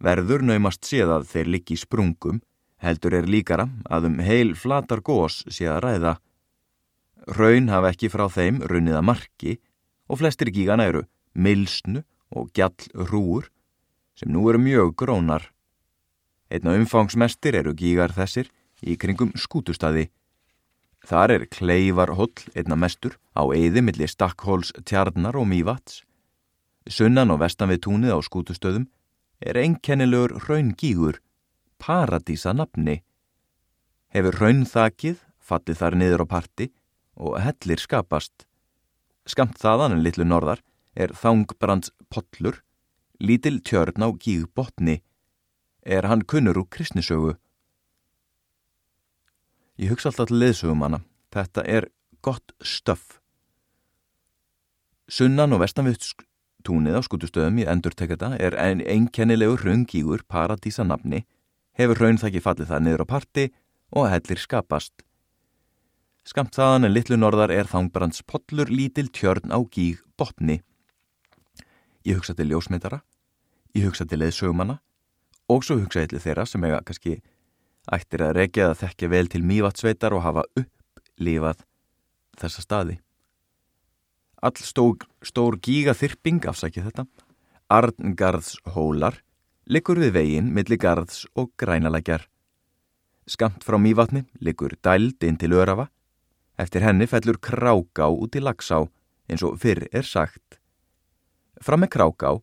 Verður 0.02 0.44
naumast 0.44 0.84
séð 0.86 1.12
að 1.16 1.28
þeir 1.30 1.50
liggi 1.54 1.76
sprungum, 1.80 2.40
heldur 2.82 3.16
er 3.20 3.28
líkara 3.30 3.68
að 3.88 4.10
um 4.10 4.18
heil 4.24 4.54
flatar 4.58 5.00
gós 5.00 5.42
sé 5.48 5.68
að 5.70 5.80
ræða. 5.86 6.14
Raun 7.38 7.70
hafa 7.72 7.94
ekki 7.94 8.10
frá 8.12 8.26
þeim 8.28 8.60
runnið 8.68 8.98
að 8.98 9.08
marki 9.10 9.54
og 10.08 10.20
flestir 10.20 10.50
gígana 10.52 10.88
eru 10.90 11.06
milsnu 11.34 12.04
og 12.34 12.50
gjall 12.52 12.90
hrúur 12.92 13.48
sem 14.18 14.30
nú 14.30 14.44
eru 14.50 14.60
mjög 14.60 14.92
grónar. 15.00 15.48
Einna 16.52 16.76
umfangsmestir 16.76 17.56
eru 17.56 17.72
gígar 17.72 18.12
þessir 18.12 18.50
í 18.84 18.98
kringum 19.00 19.32
skútustadi 19.38 20.10
Þar 21.04 21.34
er 21.34 21.42
Kleivarholl 21.52 22.32
einna 22.56 22.76
mestur 22.80 23.18
á 23.36 23.44
eyði 23.52 23.82
millir 23.84 24.08
Stakkhóls, 24.08 24.72
Tjarnar 24.88 25.36
og 25.36 25.44
Mývats. 25.50 26.00
Sunnan 26.84 27.32
og 27.32 27.40
vestan 27.40 27.70
við 27.72 27.84
túnið 27.86 28.12
á 28.12 28.20
skútustöðum 28.20 28.88
er 29.40 29.56
einkennilegur 29.56 30.36
raungígur, 30.44 31.20
paradísa 31.80 32.52
nafni. 32.52 33.00
Hefur 34.12 34.36
raunþakið, 34.40 35.16
fattið 35.40 35.80
þar 35.80 35.96
niður 36.00 36.24
á 36.24 36.26
parti 36.28 36.68
og 37.16 37.38
hellir 37.40 37.80
skapast. 37.80 38.44
Skamt 39.24 39.56
þaðan 39.60 39.96
en 39.96 40.04
litlu 40.04 40.26
norðar 40.28 40.60
er 40.94 41.14
Þangbrands 41.16 41.90
Pollur, 42.12 42.60
lítil 43.18 43.62
tjörn 43.64 44.04
á 44.04 44.08
gígbotni, 44.12 45.00
er 45.82 46.04
hann 46.08 46.24
kunnur 46.28 46.60
úr 46.60 46.68
kristnisögu. 46.68 47.34
Ég 49.80 49.90
hugsa 49.90 50.12
alltaf 50.12 50.28
til 50.28 50.38
leðsögum 50.38 50.84
hana. 50.84 51.00
Þetta 51.34 51.64
er 51.66 51.88
gott 52.22 52.52
stöf. 52.62 53.18
Sunnan 55.08 55.52
og 55.52 55.64
vestanviðt 55.64 56.06
túnið 56.64 56.98
á 56.98 57.02
skutustöðum 57.04 57.60
í 57.62 57.66
endurtekata 57.68 58.34
er 58.40 58.56
ein 58.60 58.80
einkennilegu 58.80 59.56
raungígur 59.60 60.24
paradísanafni, 60.28 61.24
hefur 61.76 62.00
raunþæki 62.00 62.42
fallið 62.42 62.70
það 62.72 62.84
niður 62.84 63.04
á 63.04 63.06
parti 63.12 63.44
og 63.94 64.08
hellir 64.10 64.40
skapast. 64.40 65.04
Skamt 66.24 66.56
þaðan 66.56 66.88
en 66.88 66.94
litlu 66.94 67.18
norðar 67.20 67.52
er 67.52 67.68
þangbrands 67.68 68.24
pollur 68.24 68.70
lítil 68.72 69.10
tjörn 69.12 69.52
á 69.52 69.60
gíg 69.68 70.00
botni. 70.16 70.62
Ég 72.04 72.16
hugsa 72.16 72.34
til 72.36 72.48
ljósmyndara, 72.48 73.02
ég 73.76 73.88
hugsa 73.88 74.08
til 74.08 74.22
leðsögumana 74.22 74.80
og 75.52 75.64
svo 75.64 75.76
hugsa 75.82 76.04
ég 76.04 76.12
til 76.14 76.22
þeirra 76.24 76.48
sem 76.48 76.64
eiga 76.64 76.80
kannski 76.80 77.18
ættir 77.92 78.24
að 78.24 78.36
regja 78.40 78.70
að 78.70 78.78
þekkja 78.80 79.12
vel 79.12 79.28
til 79.28 79.44
mývatsveitar 79.44 80.16
og 80.16 80.24
hafa 80.24 80.46
upplifað 80.56 81.64
þessa 82.40 82.64
staði. 82.64 83.03
All 84.44 84.60
stór, 84.60 84.98
stór 85.24 85.54
gígaþyrping 85.56 86.42
afsækja 86.44 86.82
þetta, 86.84 87.06
Arngarðs 87.72 88.58
hólar, 88.74 89.14
likur 89.64 89.96
við 89.96 90.10
veginn 90.18 90.50
millir 90.52 90.76
garðs 90.76 91.22
og 91.32 91.54
grænalækjar. 91.56 92.26
Skamt 93.24 93.64
frá 93.64 93.78
mývatni 93.80 94.26
likur 94.44 94.74
dæld 94.84 95.24
inn 95.24 95.38
til 95.40 95.56
örafa, 95.56 95.86
eftir 96.60 96.84
henni 96.84 97.08
fellur 97.08 97.38
kráká 97.40 98.10
út 98.12 98.36
í 98.36 98.42
lagsá 98.44 98.82
eins 99.32 99.44
og 99.48 99.56
fyrr 99.62 99.86
er 99.88 100.04
sagt. 100.04 100.58
Fram 101.64 101.80
með 101.80 101.94
kráká 101.96 102.34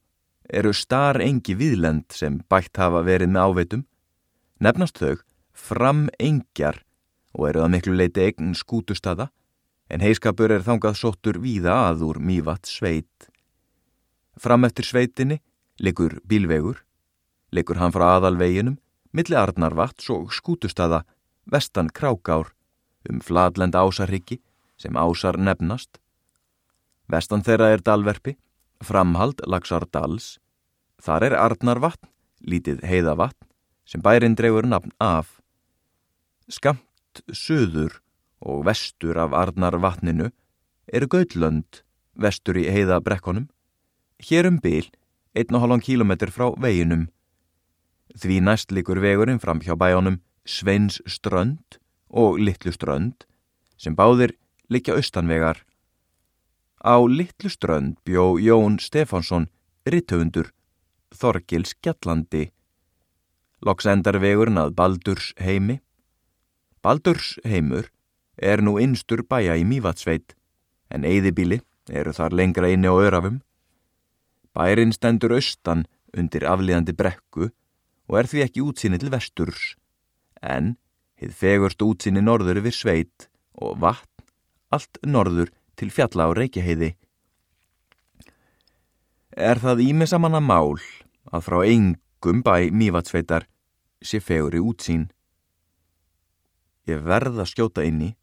eru 0.50 0.74
star 0.74 1.22
engi 1.22 1.54
viðlend 1.54 2.10
sem 2.18 2.40
bætt 2.50 2.82
hafa 2.82 3.04
verið 3.06 3.30
með 3.30 3.46
áveitum, 3.46 3.84
nefnast 4.58 4.98
þau 4.98 5.22
framengjar 5.54 6.82
og 7.38 7.46
eru 7.52 7.62
það 7.62 7.72
miklu 7.76 7.96
leiti 8.02 8.26
eign 8.26 8.58
skútustada 8.58 9.30
en 9.92 10.04
heiskapur 10.04 10.54
er 10.56 10.64
þangað 10.64 11.00
sóttur 11.00 11.40
víða 11.44 11.76
að 11.90 12.06
úr 12.08 12.20
mývat 12.24 12.70
sveit. 12.70 13.28
Fram 14.40 14.64
eftir 14.64 14.88
sveitinni 14.88 15.42
likur 15.82 16.20
bílvegur, 16.28 16.80
likur 17.52 17.82
hann 17.82 17.92
frá 17.92 18.16
aðalveginum, 18.16 18.78
milli 19.12 19.36
Arnarvats 19.36 20.08
og 20.14 20.32
skútustada 20.32 21.04
vestan 21.52 21.92
Krákár 21.92 22.54
um 23.10 23.20
fladlend 23.20 23.76
ásarriki 23.76 24.40
sem 24.80 24.96
ásar 24.96 25.38
nefnast. 25.38 26.00
Vestan 27.12 27.44
þeirra 27.44 27.74
er 27.74 27.84
dalverpi, 27.84 28.38
framhald 28.82 29.42
Lagsardals, 29.46 30.38
þar 31.02 31.28
er 31.28 31.36
Arnarvatn, 31.36 32.08
lítið 32.42 32.86
heiðavatn 32.88 33.50
sem 33.86 34.02
bærin 34.02 34.38
dregur 34.40 34.66
nafn 34.66 34.94
af 35.02 35.42
Skamt 36.52 37.22
söður 37.36 38.00
og 38.42 38.66
vestur 38.66 39.18
af 39.22 39.34
Arnar 39.38 39.78
vatninu 39.82 40.32
eru 40.92 41.08
Gautlönd, 41.08 41.84
vestur 42.18 42.58
í 42.58 42.68
heiða 42.74 43.00
brekkonum. 43.06 43.48
Hér 44.22 44.50
um 44.50 44.60
byl, 44.60 44.90
1,5 45.36 45.82
km 45.86 46.12
frá 46.34 46.52
veginum. 46.60 47.08
Því 48.18 48.42
næst 48.44 48.72
likur 48.72 49.00
vegurinn 49.00 49.40
fram 49.40 49.62
hjá 49.62 49.78
bæjónum 49.78 50.20
Sveins 50.46 51.00
strönd 51.06 51.78
og 52.10 52.40
Littlu 52.42 52.74
strönd 52.74 53.24
sem 53.78 53.96
báðir 53.96 54.36
likja 54.70 54.98
austanvegar. 54.98 55.62
Á 56.84 56.98
Littlu 57.08 57.50
strönd 57.50 57.96
bjó 58.04 58.36
Jón 58.42 58.82
Stefánsson, 58.82 59.48
rittöfundur, 59.86 60.52
Þorgils 61.14 61.76
Gjallandi. 61.82 62.50
Loks 63.62 63.86
endar 63.86 64.18
vegurinn 64.20 64.58
að 64.58 64.74
Baldurs 64.76 65.32
heimi 65.38 65.80
Baldurs 66.82 67.36
heimur 67.46 67.92
er 68.38 68.62
nú 68.62 68.78
einstur 68.80 69.24
bæja 69.28 69.58
í 69.60 69.65
Mývatsveit 69.67 70.36
en 70.91 71.08
eyðibíli 71.08 71.62
eru 71.89 72.13
þar 72.13 72.36
lengra 72.36 72.70
inni 72.72 72.91
á 72.91 72.96
örafum. 72.96 73.41
Bærin 74.56 74.94
stendur 74.96 75.36
austan 75.36 75.86
undir 76.17 76.46
afliðandi 76.48 76.96
brekku 76.96 77.50
og 78.12 78.17
er 78.20 78.28
því 78.28 78.44
ekki 78.46 78.63
útsinni 78.65 79.00
til 79.00 79.12
vesturs, 79.13 79.76
en 80.41 80.76
hið 81.22 81.36
fegurst 81.38 81.84
útsinni 81.86 82.24
norður 82.24 82.60
yfir 82.60 82.76
sveit 82.76 83.30
og 83.56 83.80
vatn 83.80 84.26
allt 84.72 85.00
norður 85.08 85.52
til 85.80 85.91
fjalla 85.91 86.28
á 86.28 86.32
reykjaheiði. 86.36 86.91
Er 89.32 89.60
það 89.63 89.84
ímisamanna 89.88 90.41
mál 90.44 90.76
að 91.32 91.46
frá 91.48 91.60
engum 91.63 92.41
bæ 92.44 92.72
mývatsveitar 92.76 93.48
sé 94.04 94.20
fegur 94.20 94.58
í 94.58 94.63
útsín? 94.63 95.08
Ég 96.89 97.00
verð 97.06 97.39
að 97.39 97.52
skjóta 97.52 97.86
inni, 97.88 98.15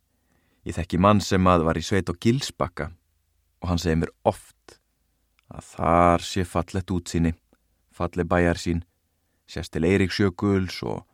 ég 0.69 0.77
þekki 0.77 1.01
mann 1.01 1.21
sem 1.25 1.47
að 1.49 1.65
var 1.65 1.79
í 1.81 1.85
sveit 1.85 2.11
og 2.13 2.19
gilsbakka 2.21 2.91
og 3.63 3.71
hann 3.71 3.81
segir 3.81 4.03
mér 4.03 4.13
oft 4.29 4.77
að 5.49 5.65
þar 5.73 6.25
sé 6.29 6.45
fallet 6.45 6.93
útsíni, 6.93 7.33
fallet 7.97 8.29
bæjar 8.29 8.61
sín, 8.61 8.83
sérst 9.49 9.73
til 9.73 9.89
Eiríksjökuls 9.89 10.83
og 10.85 11.07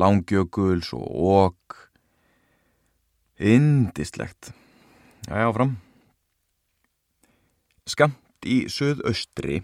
Langjökuls 0.00 0.94
og 0.96 1.04
Ók. 1.04 1.76
Indislegt. 3.38 4.54
Já, 5.28 5.44
áfram. 5.44 5.76
Skamt 7.86 8.48
í 8.48 8.64
söðaustri 8.72 9.60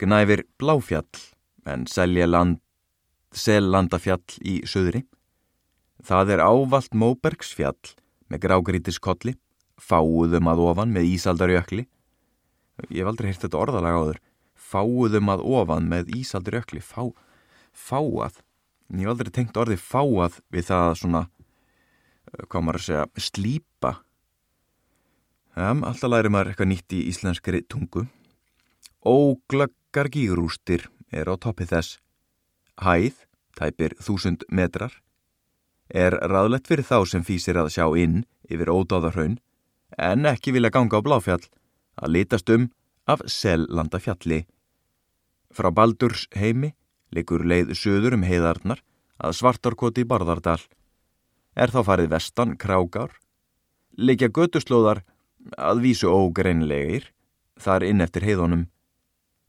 gnæfir 0.00 0.46
Bláfjall 0.58 1.20
en 1.68 1.84
selja 1.86 2.26
land, 2.26 2.58
sellandafjall 3.36 4.40
í 4.40 4.62
söðri. 4.64 5.04
Það 6.00 6.36
er 6.38 6.42
ávalt 6.48 6.96
Móbergsfjall 6.96 7.92
með 8.30 8.44
grágrítiskolli, 8.46 9.36
fáuðum 9.80 10.50
að 10.50 10.64
ofan 10.70 10.94
með 10.94 11.12
Ísaldarjökli. 11.16 11.86
Ég 12.88 13.02
hef 13.02 13.10
aldrei 13.10 13.30
hýrt 13.30 13.44
þetta 13.44 13.60
orðalega 13.60 14.00
á 14.00 14.08
þur 14.08 14.20
fáuðum 14.70 15.32
að 15.32 15.42
ofan 15.56 15.88
með 15.90 16.12
ísaldur 16.20 16.60
ökli 16.60 16.82
fá, 16.84 17.10
fáað. 17.72 18.40
Ég 18.90 19.04
hef 19.04 19.12
aldrei 19.14 19.32
tengt 19.34 19.58
orði 19.60 19.78
fáað 19.80 20.40
við 20.52 20.68
það 20.70 20.94
svona 21.02 21.24
eh, 21.26 22.46
hvað 22.46 22.64
maður 22.66 22.80
að 22.80 22.86
segja, 22.86 23.08
slýpa 23.30 23.92
ja, 25.56 25.72
alltaf 25.72 26.10
læri 26.10 26.32
maður 26.32 26.52
eitthvað 26.52 26.72
nýtt 26.72 26.96
í 26.96 27.02
íslenskri 27.10 27.62
tungu. 27.70 28.06
Óglöggar 29.00 30.10
gígrústir 30.12 30.86
er 31.10 31.30
á 31.30 31.34
toppið 31.40 31.74
þess. 31.74 31.98
Hæð, 32.80 33.24
tæpir 33.58 33.96
þúsund 34.02 34.46
metrar 34.48 34.94
er 35.90 36.16
raðlegt 36.30 36.68
fyrir 36.70 36.86
þá 36.86 36.98
sem 37.06 37.24
fýsir 37.26 37.58
að 37.58 37.72
sjá 37.74 37.86
inn 37.98 38.22
yfir 38.50 38.70
ódáðarhaun 38.70 39.38
en 39.98 40.26
ekki 40.30 40.54
vilja 40.54 40.70
ganga 40.74 41.00
á 41.02 41.04
bláfjall 41.04 41.42
að 42.00 42.12
litast 42.14 42.50
um 42.50 42.68
af 43.10 43.22
Sellandafjalli. 43.26 44.44
Frá 45.50 45.70
Baldurs 45.74 46.28
heimi 46.38 46.74
likur 47.14 47.42
leið 47.44 47.74
söður 47.74 48.16
um 48.18 48.26
heiðarnar 48.26 48.82
að 49.20 49.36
svartarkoti 49.40 50.06
Barðardal. 50.06 50.60
Er 51.58 51.72
þá 51.74 51.82
farið 51.88 52.12
vestan 52.14 52.54
krákár, 52.56 53.10
likja 53.98 54.30
götuslóðar 54.30 55.02
að 55.58 55.82
vísu 55.84 56.08
ógreinlegir, 56.08 57.10
þar 57.58 57.84
inn 57.88 58.04
eftir 58.04 58.24
heiðunum. 58.28 58.68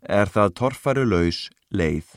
Er 0.02 0.28
það 0.28 0.56
torfaru 0.58 1.06
laus 1.06 1.50
leið. 1.70 2.08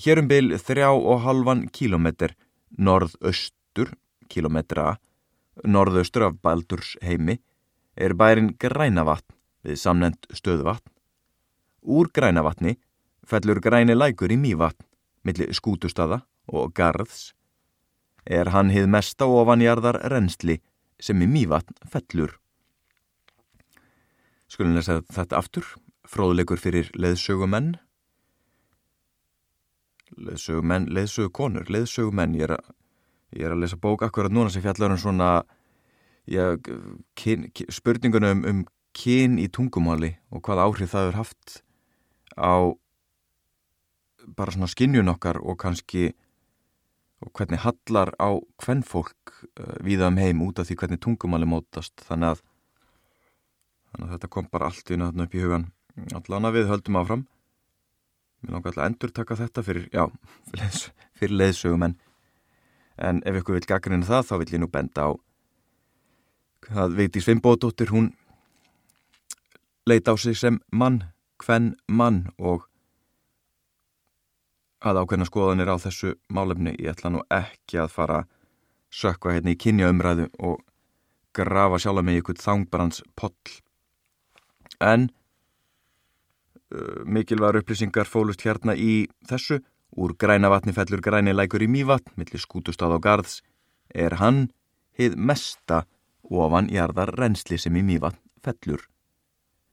Hérum 0.00 0.28
byl 0.28 0.56
þrjá 0.58 0.90
og 0.90 1.22
halvan 1.24 1.68
kílometr 1.70 2.34
norðaustur 2.78 3.94
kílometra 4.30 4.98
norðaustur 5.64 6.28
af 6.28 6.38
Baldurs 6.42 6.94
heimi 7.04 7.38
er 7.96 8.14
bærin 8.14 8.54
Grænavatn 8.60 9.34
við 9.66 9.80
samnend 9.80 10.28
stöðvatn. 10.32 10.88
Úr 11.82 12.10
Grænavatni 12.14 12.76
fellur 13.26 13.60
Græni 13.60 13.96
lækur 13.96 14.32
í 14.32 14.38
Mývatn, 14.40 14.84
millir 15.24 15.52
skútustada 15.56 16.22
og 16.48 16.72
Garðs. 16.74 17.32
Er 18.24 18.52
hann 18.54 18.70
hið 18.72 18.88
mesta 18.88 19.26
ofanjarðar 19.28 20.00
reynsli 20.12 20.60
sem 21.00 21.20
í 21.20 21.28
Mývatn 21.28 21.76
fellur. 21.90 22.36
Skulum 24.50 24.74
lesa 24.74 25.00
þetta 25.06 25.38
aftur, 25.38 25.66
fróðleikur 26.08 26.58
fyrir 26.58 26.90
leðsögumenn. 26.98 27.76
Leðsögumenn, 30.20 30.90
leðsögukonur, 30.92 31.70
leðsögumenn, 31.72 32.36
ég 32.36 32.48
er 32.48 32.56
að, 32.58 32.74
ég 33.38 33.46
er 33.46 33.54
að 33.54 33.62
lesa 33.64 33.78
bók 33.80 34.04
akkurat 34.04 34.32
núna 34.32 34.52
sem 34.52 34.64
fjallar 34.64 34.92
um 34.92 35.00
svona 35.00 35.30
já, 36.28 36.56
kyn, 37.16 37.48
spurningunum 37.72 38.44
um 38.48 38.62
kyn 38.96 39.38
í 39.40 39.48
tungumáli 39.52 40.16
og 40.34 40.42
hvað 40.46 40.64
áhrif 40.64 40.92
það 40.94 41.10
er 41.10 41.18
haft 41.20 41.60
á 42.34 42.54
bara 44.36 44.54
svona 44.54 44.70
skinnjun 44.70 45.12
okkar 45.12 45.40
og 45.40 45.58
kannski 45.62 46.10
og 47.20 47.32
hvernig 47.36 47.60
hallar 47.64 48.12
á 48.16 48.30
hvern 48.62 48.82
fólk 48.86 49.34
uh, 49.60 49.76
viða 49.84 50.08
um 50.08 50.20
heim 50.20 50.40
út 50.44 50.60
af 50.60 50.68
því 50.68 50.78
hvernig 50.80 51.02
tungumáli 51.04 51.48
mótast. 51.48 51.92
Þannig 52.06 52.34
að, 52.34 52.42
þannig 53.90 54.06
að 54.06 54.14
þetta 54.14 54.32
kom 54.36 54.48
bara 54.52 54.70
allt 54.70 54.84
náttúrulega 54.88 55.28
upp 55.28 55.36
í 55.36 55.44
hugan 55.44 55.68
allan 56.16 56.48
að 56.48 56.56
við 56.56 56.70
höldum 56.70 56.98
áfram 57.00 57.26
mér 58.40 58.56
langar 58.56 58.70
alltaf 58.70 58.84
að 58.84 58.90
endur 58.90 59.12
taka 59.16 59.38
þetta 59.40 59.64
fyrir 59.66 59.88
já, 59.92 60.04
fyrir 61.18 61.36
leðsögum 61.36 61.86
en, 61.88 61.98
en 62.98 63.22
ef 63.26 63.40
ykkur 63.40 63.58
vil 63.58 63.68
gaggrina 63.68 64.08
það 64.08 64.26
þá 64.30 64.34
vil 64.40 64.54
ég 64.54 64.62
nú 64.62 64.70
benda 64.72 65.08
á 65.08 65.10
að 66.70 66.96
Vigdís 66.98 67.26
Fimboðdóttir 67.26 67.90
hún 67.90 68.12
leita 69.88 70.12
á 70.12 70.16
sig 70.16 70.36
sem 70.36 70.60
mann, 70.70 71.02
hvenn 71.40 71.74
mann 71.88 72.28
og 72.38 72.68
að 74.80 75.02
ákveðna 75.02 75.28
skoðanir 75.28 75.72
á 75.72 75.76
þessu 75.80 76.14
málefni. 76.32 76.74
Ég 76.78 76.94
ætla 76.94 77.12
nú 77.12 77.24
ekki 77.32 77.80
að 77.82 77.94
fara 77.96 78.20
sökva 78.90 79.36
hérna 79.36 79.52
í 79.54 79.58
kynjaumræðu 79.60 80.28
og 80.38 80.62
grafa 81.36 81.80
sjálf 81.82 82.04
með 82.04 82.20
ykkur 82.20 82.40
þangbarans 82.40 83.02
poll. 83.18 83.56
En 84.80 85.10
mikilvægur 87.04 87.60
upplýsingar 87.62 88.08
fólust 88.08 88.44
hérna 88.46 88.76
í 88.76 89.08
þessu 89.28 89.60
úr 89.96 90.14
græna 90.18 90.50
vatni 90.52 90.72
fellur 90.72 91.02
græni 91.02 91.34
lækur 91.34 91.64
í 91.66 91.70
mývatn 91.70 92.14
millir 92.16 92.42
skútustáð 92.42 92.96
á 92.96 92.98
garðs 93.02 93.40
er 93.94 94.20
hann 94.22 94.48
hið 94.98 95.16
mesta 95.16 95.84
ofan 96.30 96.70
jarðar 96.70 97.12
reynsli 97.18 97.58
sem 97.58 97.76
í 97.76 97.82
mývatn 97.82 98.20
fellur. 98.44 98.86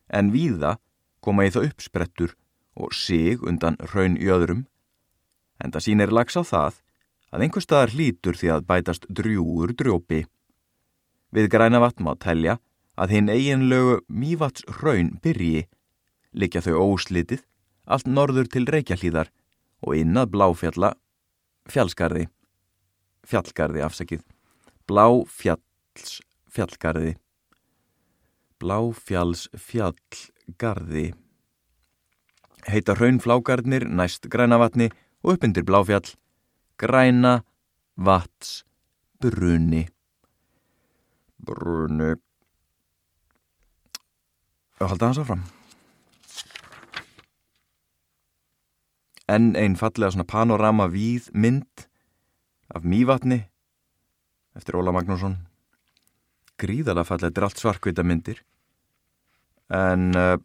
En 0.10 0.31
víða 0.33 0.77
koma 1.21 1.45
í 1.45 1.53
það 1.53 1.69
uppsprettur 1.71 2.33
og 2.77 2.93
sig 2.93 3.41
undan 3.41 3.77
raun 3.93 4.17
í 4.17 4.29
öðrum, 4.31 4.65
en 5.62 5.73
það 5.73 5.86
sínir 5.86 6.13
lags 6.13 6.38
á 6.38 6.43
það 6.45 6.81
að 7.33 7.43
einhver 7.43 7.65
staðar 7.65 7.93
hlítur 7.93 8.38
því 8.39 8.51
að 8.53 8.67
bætast 8.69 9.07
drjúur 9.10 9.73
drjópi. 9.77 10.25
Við 11.33 11.49
græna 11.51 11.81
vatn 11.83 12.05
má 12.05 12.13
telja 12.15 12.57
að 12.97 13.13
hinn 13.17 13.31
eiginlegu 13.33 13.99
mývats 14.07 14.63
raun 14.81 15.17
byrji, 15.21 15.67
likja 16.38 16.63
þau 16.63 16.78
óslitið, 16.93 17.43
allt 17.86 18.08
norður 18.08 18.50
til 18.52 18.65
Reykjahlíðar 18.69 19.32
og 19.84 19.97
innað 19.97 20.32
bláfjalla 20.34 20.93
fjallsgarði, 21.71 22.28
fjallgarði 23.28 23.84
afsakið, 23.84 24.23
bláfjalls 24.88 26.19
fjallgarði. 26.58 27.15
Bláfjalls 28.58 29.47
fjallgarði. 29.54 31.12
Heita 32.67 32.95
raunflágarnir 32.97 33.86
næst 33.88 34.28
grænavatni 34.32 34.89
og 35.23 35.38
uppindir 35.38 35.65
bláfjall. 35.67 36.15
Græna 36.78 37.41
vats 37.95 38.63
bruni. 39.21 39.86
Bruni. 41.38 42.15
Halda 44.82 45.10
hans 45.10 45.21
áfram. 45.21 45.57
Enn 49.27 49.55
einn 49.59 49.75
fallega 49.79 50.13
svona 50.13 50.27
panorama 50.27 50.87
víð 50.91 51.29
mynd 51.35 51.87
af 52.71 52.83
mývatni 52.87 53.41
eftir 54.57 54.77
Óla 54.79 54.93
Magnússon. 54.95 55.35
Gríðala 56.57 57.03
falla, 57.05 57.27
þetta 57.27 57.41
er 57.41 57.47
allt 57.47 57.61
svarkvita 57.61 58.05
myndir. 58.07 58.39
En 59.73 60.15
uh, 60.17 60.37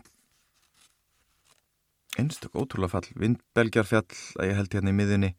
einstak 2.20 2.58
ótrúlega 2.58 2.92
fall 2.92 3.08
vindbelgjarfjall 3.22 4.18
að 4.40 4.50
ég 4.50 4.58
held 4.58 4.74
hérna 4.76 4.92
í 4.92 4.98
miðunni 4.98 5.30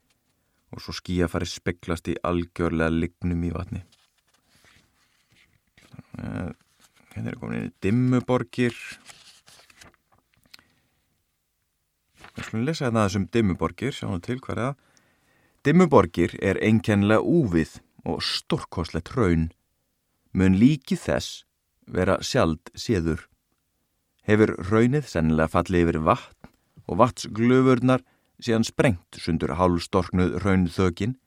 og 0.73 0.81
svo 0.81 0.95
skýja 0.97 1.29
farið 1.29 1.51
speklast 1.53 2.09
í 2.09 2.15
algjörlega 2.25 2.93
lignum 2.95 3.43
í 3.45 3.51
vatni 3.53 3.83
uh, 6.17 6.49
hérna 7.13 7.33
er 7.33 7.37
komin 7.39 7.59
inn 7.59 7.69
í 7.69 7.75
dimmuborgir 7.85 8.77
við 12.33 12.47
slúna 12.47 12.67
lesa 12.69 12.87
hérna 12.87 13.07
þessum 13.07 13.27
dimmuborgir 13.33 13.95
sjáum 13.95 14.21
til 14.23 14.39
hverja 14.41 14.73
dimmuborgir 15.65 16.35
er 16.41 16.59
einkennlega 16.61 17.21
úvið 17.21 17.79
og 18.09 18.23
stórkoslegt 18.25 19.13
raun 19.15 19.51
mun 20.33 20.57
líki 20.59 20.97
þess 20.97 21.43
vera 21.87 22.17
sjald 22.21 22.71
séður. 22.75 23.27
hefur 24.23 24.55
raunið 24.69 25.07
sennilega 25.11 25.51
fallið 25.51 25.83
yfir 25.83 25.99
vatn 26.07 26.49
og 26.87 26.99
vatnsglöfurnar 27.01 28.03
síðan 28.39 28.65
sprengt 28.67 29.19
sundur 29.19 29.55
hálstorknuð 29.59 30.37
raunþökin 30.43 31.17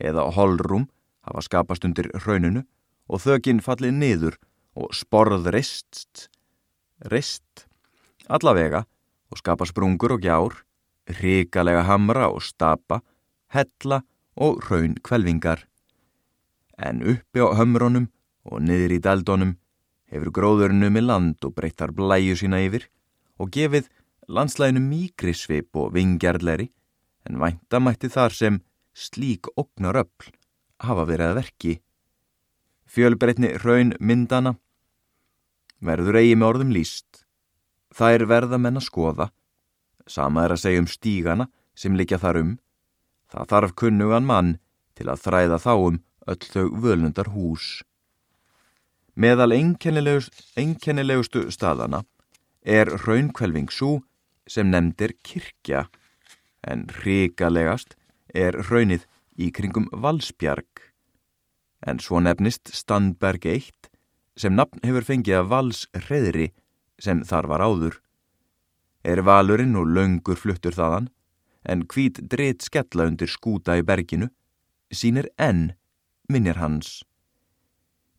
eða 0.00 0.26
holrúm 0.34 0.88
hafa 1.26 1.44
skapast 1.46 1.84
undir 1.86 2.10
rauninu 2.26 2.64
og 3.08 3.22
þökin 3.22 3.62
fallið 3.62 3.94
niður 3.96 4.38
og 4.78 4.94
sporð 4.94 5.50
rist, 5.54 6.28
rist, 7.10 7.66
allavega 8.28 8.84
og 9.30 9.38
skapa 9.38 9.66
sprungur 9.66 10.16
og 10.16 10.24
gjár, 10.24 10.54
ríkalega 11.20 11.84
hamra 11.86 12.28
og 12.30 12.42
stapa, 12.42 13.00
hella 13.54 14.02
og 14.36 14.62
raun 14.68 14.96
kvelvingar. 15.02 15.66
En 16.78 17.02
uppi 17.02 17.42
á 17.42 17.54
hömrónum 17.58 18.08
og 18.44 18.62
niður 18.64 18.96
í 18.96 19.00
daldónum 19.04 19.56
hefur 20.10 20.32
gróðurinu 20.34 20.90
með 20.90 21.06
land 21.06 21.46
og 21.46 21.54
breyttar 21.54 21.92
blæju 21.94 22.38
sína 22.40 22.62
yfir 22.64 22.88
og 23.38 23.52
gefið 23.54 23.90
landslæginu 24.30 24.82
mýkri 24.82 25.34
svip 25.36 25.76
og 25.76 25.92
vingjarlæri 25.94 26.70
en 27.28 27.38
væntamætti 27.42 28.10
þar 28.10 28.34
sem 28.34 28.60
slík 28.94 29.50
oknar 29.60 30.00
öll 30.02 30.32
hafa 30.80 31.06
verið 31.06 31.30
að 31.30 31.38
verki. 31.40 31.74
Fjölbreytni 32.90 33.52
raun 33.62 33.94
myndana 34.00 34.56
verður 35.80 36.20
eigi 36.20 36.36
með 36.36 36.48
orðum 36.48 36.72
líst. 36.74 37.24
Það 37.94 38.14
er 38.14 38.26
verða 38.30 38.58
menn 38.58 38.78
að 38.80 38.86
skoða. 38.86 39.30
Sama 40.06 40.44
er 40.44 40.54
að 40.54 40.62
segja 40.64 40.82
um 40.82 40.90
stígana 40.90 41.46
sem 41.74 41.96
likja 41.98 42.18
þar 42.22 42.40
um. 42.42 42.52
Það 43.30 43.50
þarf 43.52 43.76
kunnugan 43.82 44.26
mann 44.26 44.56
til 44.98 45.08
að 45.10 45.22
þræða 45.24 45.58
þá 45.62 45.72
um 45.74 46.00
öll 46.30 46.46
þau 46.54 46.66
völundar 46.82 47.30
hús. 47.34 47.82
Meðal 49.14 49.52
einkennilegustu 49.54 51.48
staðana 51.50 52.04
er 52.62 52.86
raunkvelving 53.06 53.70
svo 53.72 54.00
sem 54.46 54.70
nefndir 54.70 55.16
kirkja 55.26 55.86
en 56.66 56.86
ríkalegast 57.02 57.96
er 58.34 58.56
raunið 58.70 59.06
í 59.40 59.50
kringum 59.54 59.88
Valsbjarg 59.92 60.90
en 61.86 62.00
svo 62.02 62.20
nefnist 62.20 62.72
Standberg 62.76 63.46
1 63.48 63.90
sem 64.40 64.54
nafn 64.56 64.82
hefur 64.84 65.06
fengið 65.06 65.40
að 65.40 65.50
Vals 65.52 65.84
hreðri 66.06 66.50
sem 67.00 67.24
þar 67.24 67.48
var 67.50 67.64
áður. 67.64 67.96
Er 69.04 69.24
valurinn 69.24 69.78
og 69.80 69.88
laungur 69.88 70.38
fluttur 70.38 70.76
þaðan 70.76 71.08
en 71.64 71.84
hvít 71.88 72.20
dreit 72.32 72.64
skella 72.64 73.08
undir 73.08 73.28
skúta 73.28 73.76
í 73.76 73.84
berginu 73.84 74.30
sínir 74.92 75.28
enn 75.38 75.72
minnir 76.30 76.60
hans. 76.60 77.00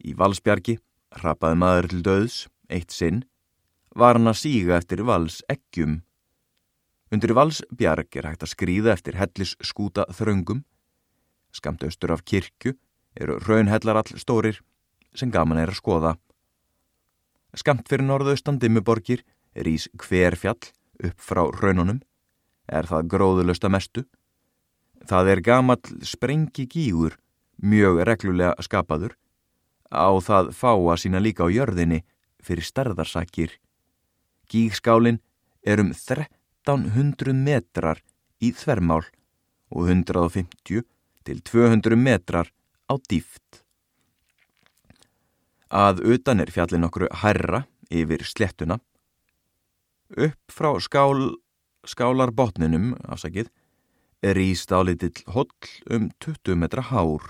Í 0.02 0.14
Valsbjargi 0.18 0.78
rapaði 1.22 1.60
maður 1.62 1.90
til 1.92 2.02
döðs, 2.06 2.38
eitt 2.72 2.94
sinn, 2.96 3.24
var 3.96 4.18
hann 4.18 4.32
að 4.32 4.40
síga 4.42 4.78
eftir 4.80 5.04
Vals 5.06 5.42
eggjum. 5.52 6.02
Undir 7.12 7.36
Valsbjarg 7.36 8.16
er 8.16 8.30
hægt 8.30 8.46
að 8.46 8.54
skrýða 8.54 8.94
eftir 8.96 9.18
hellis 9.20 9.58
skúta 9.68 10.06
þröngum. 10.16 10.64
Skamt 11.52 11.84
austur 11.84 12.14
af 12.16 12.24
kirkju 12.24 12.78
eru 13.20 13.36
raunhellar 13.44 14.00
all 14.00 14.20
stórir 14.20 14.62
sem 15.14 15.32
gaman 15.32 15.60
er 15.60 15.74
að 15.74 15.82
skoða. 15.82 16.14
Skamt 17.58 17.88
fyrir 17.90 18.06
norðaustan 18.08 18.60
dimmuborgir 18.60 19.26
ís 19.56 19.90
hver 20.00 20.38
fjall 20.40 20.72
upp 21.04 21.20
frá 21.20 21.44
raununum, 21.60 22.00
er 22.68 22.88
það 22.88 23.10
gróðulösta 23.12 23.70
mestu. 23.70 24.06
Það 25.08 25.32
er 25.34 25.42
gamall 25.42 25.98
sprengi 26.06 26.68
gígur, 26.70 27.18
mjög 27.58 28.04
reglulega 28.08 28.56
skapaður, 28.64 29.18
á 29.92 30.08
það 30.24 30.54
fá 30.56 30.72
að 30.72 31.02
sína 31.04 31.20
líka 31.20 31.44
á 31.44 31.50
jörðinni 31.52 32.04
fyrir 32.42 32.64
starðarsakir. 32.64 33.58
Gígskálin 34.48 35.20
er 35.66 35.82
um 35.84 35.92
1300 35.92 37.36
metrar 37.36 38.00
í 38.40 38.54
þvermál 38.56 39.04
og 39.72 39.90
150 39.90 40.86
til 41.26 41.42
200 41.44 41.98
metrar 41.98 42.52
á 42.88 42.94
dýft. 43.10 43.64
Að 45.72 46.02
utan 46.04 46.44
er 46.44 46.52
fjallin 46.52 46.84
okkur 46.84 47.08
herra 47.22 47.64
yfir 47.88 48.26
slettuna. 48.28 48.82
Upp 50.12 50.52
frá 50.52 50.76
skál, 50.84 51.38
skálarbotninum, 51.88 52.98
afsakið, 53.08 53.48
er 54.20 54.36
í 54.36 54.52
stálitill 54.52 55.24
holl 55.32 55.48
um 55.88 56.10
20 56.20 56.60
metra 56.60 56.84
hár. 56.84 57.24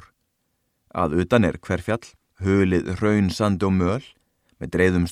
Að 0.90 1.22
utan 1.22 1.46
er 1.46 1.60
hver 1.62 1.86
fjall, 1.86 2.02
hölið 2.42 2.90
raun, 2.98 3.30
sand 3.30 3.62
og 3.62 3.76
möl, 3.78 4.02
með 4.58 4.74
dreyðum 4.74 5.06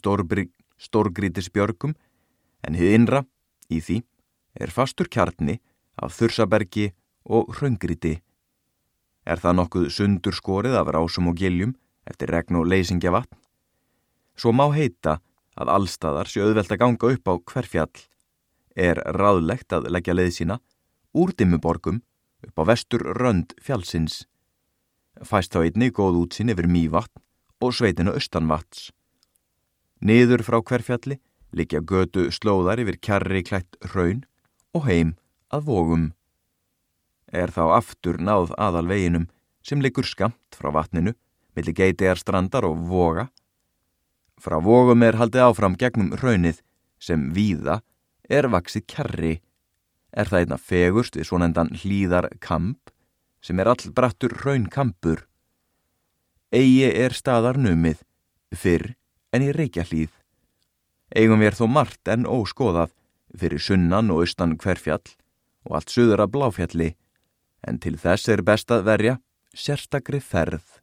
stórgrítisbjörgum, 0.81 1.93
en 2.65 2.73
hið 2.73 2.95
innra, 2.97 3.21
í 3.69 3.77
því, 3.77 3.99
er 4.57 4.73
fastur 4.73 5.05
kjarni 5.05 5.59
af 6.01 6.17
þursabergi 6.17 6.89
og 7.29 7.53
raungríti. 7.61 8.17
Er 9.29 9.37
það 9.37 9.59
nokkuð 9.61 9.87
sundur 9.93 10.33
skorið 10.33 10.79
af 10.81 10.89
rásum 10.89 11.29
og 11.29 11.37
giljum 11.37 11.77
eftir 12.07 12.31
regn 12.31 12.59
og 12.59 12.67
leysingja 12.69 13.11
vatn? 13.15 13.35
Svo 14.39 14.53
má 14.55 14.69
heita 14.71 15.19
að 15.59 15.71
allstæðar 15.75 16.29
sé 16.31 16.43
auðvelt 16.43 16.71
að 16.71 16.81
ganga 16.83 17.13
upp 17.15 17.31
á 17.31 17.33
hverfjall 17.51 18.03
er 18.79 19.01
ráðlegt 19.17 19.73
að 19.75 19.89
leggja 19.91 20.15
leið 20.15 20.31
sína 20.37 20.59
úr 21.13 21.33
dimmuborgum 21.35 22.01
upp 22.47 22.61
á 22.61 22.63
vestur 22.71 23.03
rönd 23.19 23.55
fjallsins. 23.59 24.23
Fæst 25.19 25.51
þá 25.51 25.65
einni 25.65 25.89
góð 25.91 26.21
útsinn 26.23 26.53
yfir 26.53 26.69
mývatn 26.71 27.19
og 27.59 27.75
sveitinu 27.75 28.13
austanvats. 28.15 28.91
Niður 29.99 30.45
frá 30.47 30.61
hverfjalli 30.63 31.19
liggja 31.51 31.81
götu 31.81 32.29
slóðar 32.31 32.79
yfir 32.79 32.99
kjarri 33.03 33.43
klætt 33.43 33.75
raun 33.91 34.23
og 34.77 34.85
heim 34.87 35.15
að 35.51 35.65
vógum 35.67 36.05
er 37.33 37.51
þá 37.53 37.63
aftur 37.77 38.19
náð 38.21 38.53
aðal 38.57 38.87
veginum 38.89 39.27
sem 39.65 39.81
liggur 39.83 40.07
skamt 40.07 40.55
frá 40.55 40.71
vatninu, 40.73 41.13
millir 41.59 41.75
geitiðar 41.75 42.19
strandar 42.19 42.67
og 42.67 42.79
voga. 42.89 43.27
Frá 44.39 44.59
vogum 44.63 45.03
er 45.03 45.19
haldið 45.19 45.45
áfram 45.49 45.75
gegnum 45.79 46.13
raunnið 46.21 46.61
sem 46.99 47.29
víða 47.35 47.81
er 48.29 48.47
vaksið 48.47 48.85
kjarri. 48.87 49.33
Er 50.15 50.29
það 50.29 50.45
einna 50.45 50.57
fegurst 50.57 51.17
við 51.19 51.27
svonendan 51.27 51.73
hlýðar 51.75 52.29
kamp 52.39 52.91
sem 53.43 53.59
er 53.59 53.69
all 53.71 53.91
brattur 53.95 54.33
raunkampur. 54.43 55.25
Egi 56.51 56.87
er 56.87 57.13
staðar 57.13 57.59
numið, 57.61 58.01
fyrr 58.55 58.95
en 59.35 59.45
í 59.45 59.51
reykja 59.53 59.85
hlýð. 59.85 60.09
Eigum 61.13 61.41
við 61.41 61.51
er 61.51 61.59
þó 61.59 61.65
margt 61.69 62.09
en 62.09 62.25
óskoðað 62.25 62.95
fyrir 63.37 63.61
sunnan 63.61 64.09
og 64.09 64.23
austan 64.23 64.57
hverfjall 64.57 65.05
og 65.67 65.77
allt 65.77 65.93
söður 65.93 66.25
að 66.25 66.33
bláfjalli 66.33 66.89
en 67.67 67.77
til 67.83 67.97
þess 67.99 68.31
er 68.31 68.45
best 68.45 68.71
að 68.71 68.85
verja 68.87 69.15
sérstakri 69.53 70.21
ferð. 70.23 70.79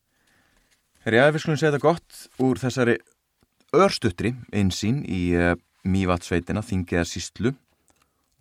Herja, 1.06 1.28
við 1.30 1.38
skulum 1.44 1.58
segja 1.60 1.70
þetta 1.70 1.84
gott 1.84 2.16
úr 2.42 2.58
þessari 2.58 2.96
örstuttri 3.78 4.32
einsýn 4.50 5.04
í 5.06 5.20
uh, 5.38 5.52
Mývatsveitina, 5.86 6.64
Þingiða 6.66 7.04
Sístlu 7.06 7.52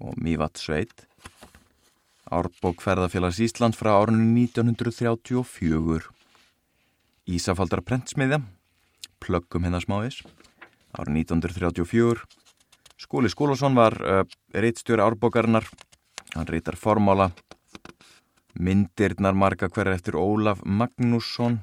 og 0.01 0.15
Mývatsveit, 0.17 1.04
Árbók 2.34 2.82
ferðarfélags 2.82 3.38
Ísland 3.45 3.78
frá 3.78 3.91
árunni 3.99 4.47
1934. 4.47 6.10
Ísafaldar 7.38 7.86
prentsmiðja, 7.86 8.41
plöggum 9.21 9.69
hennar 9.69 9.86
smáis, 9.86 10.23
árunni 10.97 11.21
1934. 11.21 12.25
Skóli 12.97 13.30
Skólásson 13.30 13.78
var 13.78 13.99
uh, 14.01 14.23
reittstjóri 14.58 15.06
árbókarinnar, 15.06 15.69
hann 16.34 16.49
reitar 16.49 16.82
formála 16.82 17.30
myndirnar 18.58 19.38
marga 19.38 19.69
hverja 19.69 19.99
eftir 19.99 20.17
Ólaf 20.17 20.65
Magnússon 20.65 21.60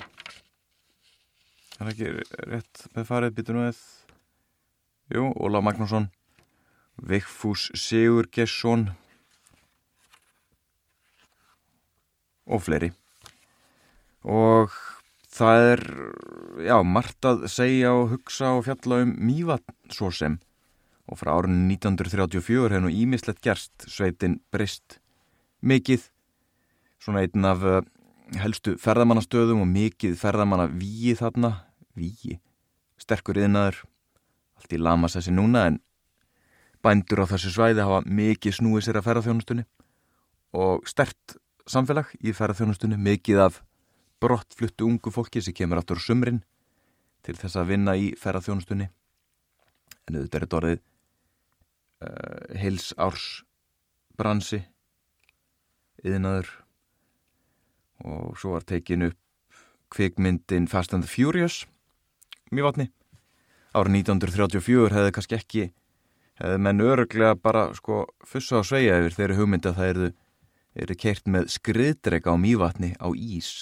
það 1.82 1.90
er 1.90 1.92
ekki 1.92 2.48
rétt 2.52 2.82
með 2.94 3.06
farið 3.08 3.36
bitur 3.36 3.58
eða 3.58 3.72
jú, 5.12 5.30
Ólaf 5.34 5.64
Magnússon. 5.66 6.10
Vigfús 7.02 7.70
Sigur 7.74 8.28
Gesson 8.30 8.90
og 12.46 12.62
fleiri. 12.62 12.92
Og 14.22 14.70
það 15.32 15.66
er 15.72 15.82
já, 16.68 16.76
margt 16.86 17.26
að 17.26 17.46
segja 17.50 17.94
og 17.96 18.12
hugsa 18.12 18.52
og 18.58 18.66
fjalla 18.68 19.02
um 19.06 19.14
Mývatn 19.18 19.74
svo 19.90 20.12
sem. 20.14 20.38
Og 21.10 21.18
frá 21.18 21.32
árunni 21.34 21.74
1934 21.74 22.70
hefur 22.70 22.84
nú 22.84 22.92
ímislegt 22.92 23.42
gerst. 23.42 23.74
Sveitin 23.90 24.38
brist 24.54 25.00
mikið. 25.66 26.06
Svona 27.02 27.24
einn 27.26 27.48
af 27.48 27.66
uh, 27.66 27.82
helstu 28.38 28.76
ferðamannastöðum 28.80 29.64
og 29.64 29.70
mikið 29.72 30.14
ferðamanna 30.20 30.68
víi 30.70 31.16
þarna, 31.18 31.56
víi, 31.98 32.38
sterkur 33.00 33.40
yðnaður, 33.42 33.82
allt 34.58 34.74
í 34.74 34.80
lamas 34.80 35.16
þessi 35.16 35.34
núna 35.34 35.66
en 35.70 35.80
bændur 36.82 37.24
á 37.24 37.30
þessu 37.30 37.52
svæði 37.54 37.86
hafa 37.86 38.02
mikið 38.06 38.58
snúið 38.58 38.86
sér 38.86 39.00
að 39.00 39.08
ferðarþjónustunni 39.08 39.66
og 40.58 40.86
stert 40.88 41.36
samfélag 41.70 42.10
í 42.20 42.34
ferðarþjónustunni, 42.34 42.98
mikið 42.98 43.44
af 43.46 43.60
brottfluttu 44.22 44.86
ungu 44.86 45.12
fólki 45.14 45.42
sem 45.42 45.54
kemur 45.54 45.82
áttur 45.82 46.02
sumrin 46.02 46.42
til 47.26 47.36
þess 47.38 47.58
að 47.58 47.74
vinna 47.74 47.96
í 47.98 48.12
ferðarþjónustunni 48.18 48.88
en 48.88 50.18
auðvitað 50.18 50.38
er 50.38 50.46
þetta 50.46 50.60
orðið 50.60 50.80
uh, 52.02 52.42
heilsársbransi 52.62 54.62
yðnaður 56.02 56.50
og 58.02 58.38
svo 58.38 58.56
var 58.56 58.66
tekin 58.66 59.06
upp 59.06 59.18
kvikmyndin 59.92 60.70
Fast 60.70 60.94
and 60.96 61.04
the 61.04 61.10
Furious 61.10 61.66
mjög 62.52 62.68
vatni 62.68 62.88
árið 63.72 64.02
1934 64.02 64.92
hefði 64.92 65.14
kannski 65.16 65.38
ekki 65.38 65.64
hefði 66.40 66.58
menn 66.66 66.84
öruglega 66.84 67.36
bara 67.38 67.68
sko 67.76 68.04
fussa 68.28 68.60
á 68.60 68.62
sveia 68.66 68.98
yfir 69.00 69.16
þeirri 69.16 69.38
hugmyndi 69.38 69.70
að 69.70 69.78
það 69.78 69.92
eru, 69.92 70.08
eru 70.84 70.98
keirt 71.04 71.30
með 71.30 71.48
skriðdrega 71.56 72.34
á 72.34 72.36
mývatni 72.40 72.92
á 73.00 73.08
ís 73.16 73.52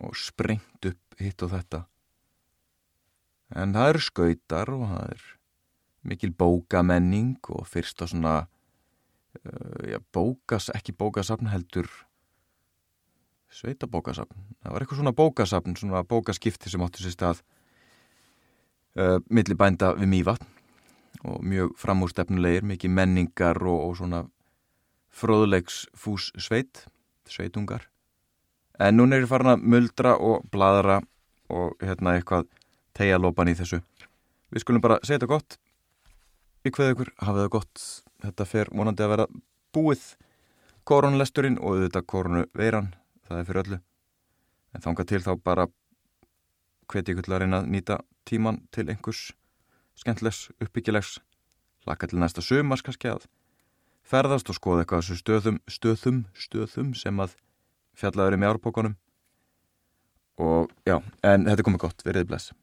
og 0.00 0.16
sprengt 0.16 0.86
upp 0.88 1.20
hitt 1.20 1.42
og 1.44 1.52
þetta. 1.52 1.84
En 3.52 3.74
það 3.74 3.92
eru 3.92 4.02
skautar 4.04 4.72
og 4.72 4.86
það 4.88 5.14
er 5.14 5.26
mikil 6.10 6.30
bókamenning 6.32 7.50
og 7.52 7.66
fyrst 7.68 8.00
á 8.00 8.06
svona 8.08 8.36
uh, 8.46 9.82
já, 9.84 9.98
bókas, 10.14 10.70
ekki 10.72 10.94
bókasafn 10.96 11.50
heldur 11.52 11.90
sveitabókasafn. 13.54 14.36
Það 14.62 14.74
var 14.74 14.84
eitthvað 14.84 15.00
svona 15.00 15.16
bókasafn, 15.16 15.76
svona 15.78 16.04
bókaskipti 16.06 16.70
sem 16.70 16.82
áttu 16.84 17.02
sér 17.02 17.14
stað 17.16 17.42
uh, 18.96 19.18
milli 19.30 19.56
bænda 19.58 19.94
við 19.98 20.12
mývatn. 20.14 20.56
Og 21.26 21.42
mjög 21.44 21.74
framúrstefnulegir, 21.76 22.64
mikið 22.64 22.94
menningar 22.96 23.58
og, 23.66 23.80
og 23.90 23.96
svona 23.98 24.22
fróðulegs 25.12 25.82
fús 25.98 26.30
sveit 26.38 26.86
sveitungar. 27.28 27.88
En 28.80 28.96
núna 28.96 29.18
er 29.18 29.26
ég 29.26 29.30
farin 29.30 29.52
að 29.52 29.66
muldra 29.68 30.14
og 30.16 30.46
bladra 30.50 31.00
og 31.52 31.74
hérna 31.82 32.16
eitthvað 32.16 32.46
tegja 32.96 33.18
lópan 33.20 33.50
í 33.50 33.56
þessu. 33.58 33.82
Við 34.50 34.64
skulum 34.64 34.82
bara 34.82 34.98
segja 35.02 35.20
þetta 35.20 35.30
gott. 35.30 35.58
Ég 36.66 36.74
hveð 36.76 36.94
ykkur, 36.94 37.12
hafið 37.20 37.44
það 37.44 37.52
gott. 37.54 37.84
Þetta 38.24 38.46
fer 38.48 38.70
vonandi 38.72 39.04
að 39.04 39.12
vera 39.14 39.26
búið. 39.74 40.02
Koronlesturinn 40.88 41.60
og 41.60 41.76
auðvitað 41.76 42.06
koronu 42.08 42.46
veiran, 42.56 42.90
það 43.30 43.40
er 43.40 43.48
fyrir 43.48 43.62
öllu. 43.64 43.80
En 44.74 44.84
þánga 44.84 45.06
til 45.08 45.22
þá 45.24 45.32
bara 45.42 45.66
hveti 46.90 47.14
ykkur 47.14 47.26
til 47.26 47.34
að 47.34 47.42
reyna 47.44 47.60
að 47.62 47.70
nýta 47.74 47.98
tíman 48.28 48.62
til 48.74 48.88
einhvers 48.90 49.30
skemmtilegs, 49.98 50.48
uppbyggilegs. 50.60 51.18
Laka 51.88 52.10
til 52.10 52.20
næsta 52.20 52.44
sömars 52.44 52.84
kannski 52.84 53.10
að 53.12 53.28
ferðast 54.06 54.50
og 54.50 54.58
skoða 54.58 54.84
eitthvað 54.84 55.04
þessu 55.04 55.20
stöðum, 55.22 55.60
stöðum, 55.70 56.24
stöðum 56.34 56.94
sem 56.98 57.22
að 57.22 57.36
fjallaður 57.96 58.36
í 58.36 58.40
mjárpókonum 58.42 58.96
og 60.40 60.72
já, 60.88 60.98
en 61.26 61.46
þetta 61.48 61.66
komið 61.66 61.84
gott, 61.84 62.04
verið 62.06 62.30
bless 62.30 62.54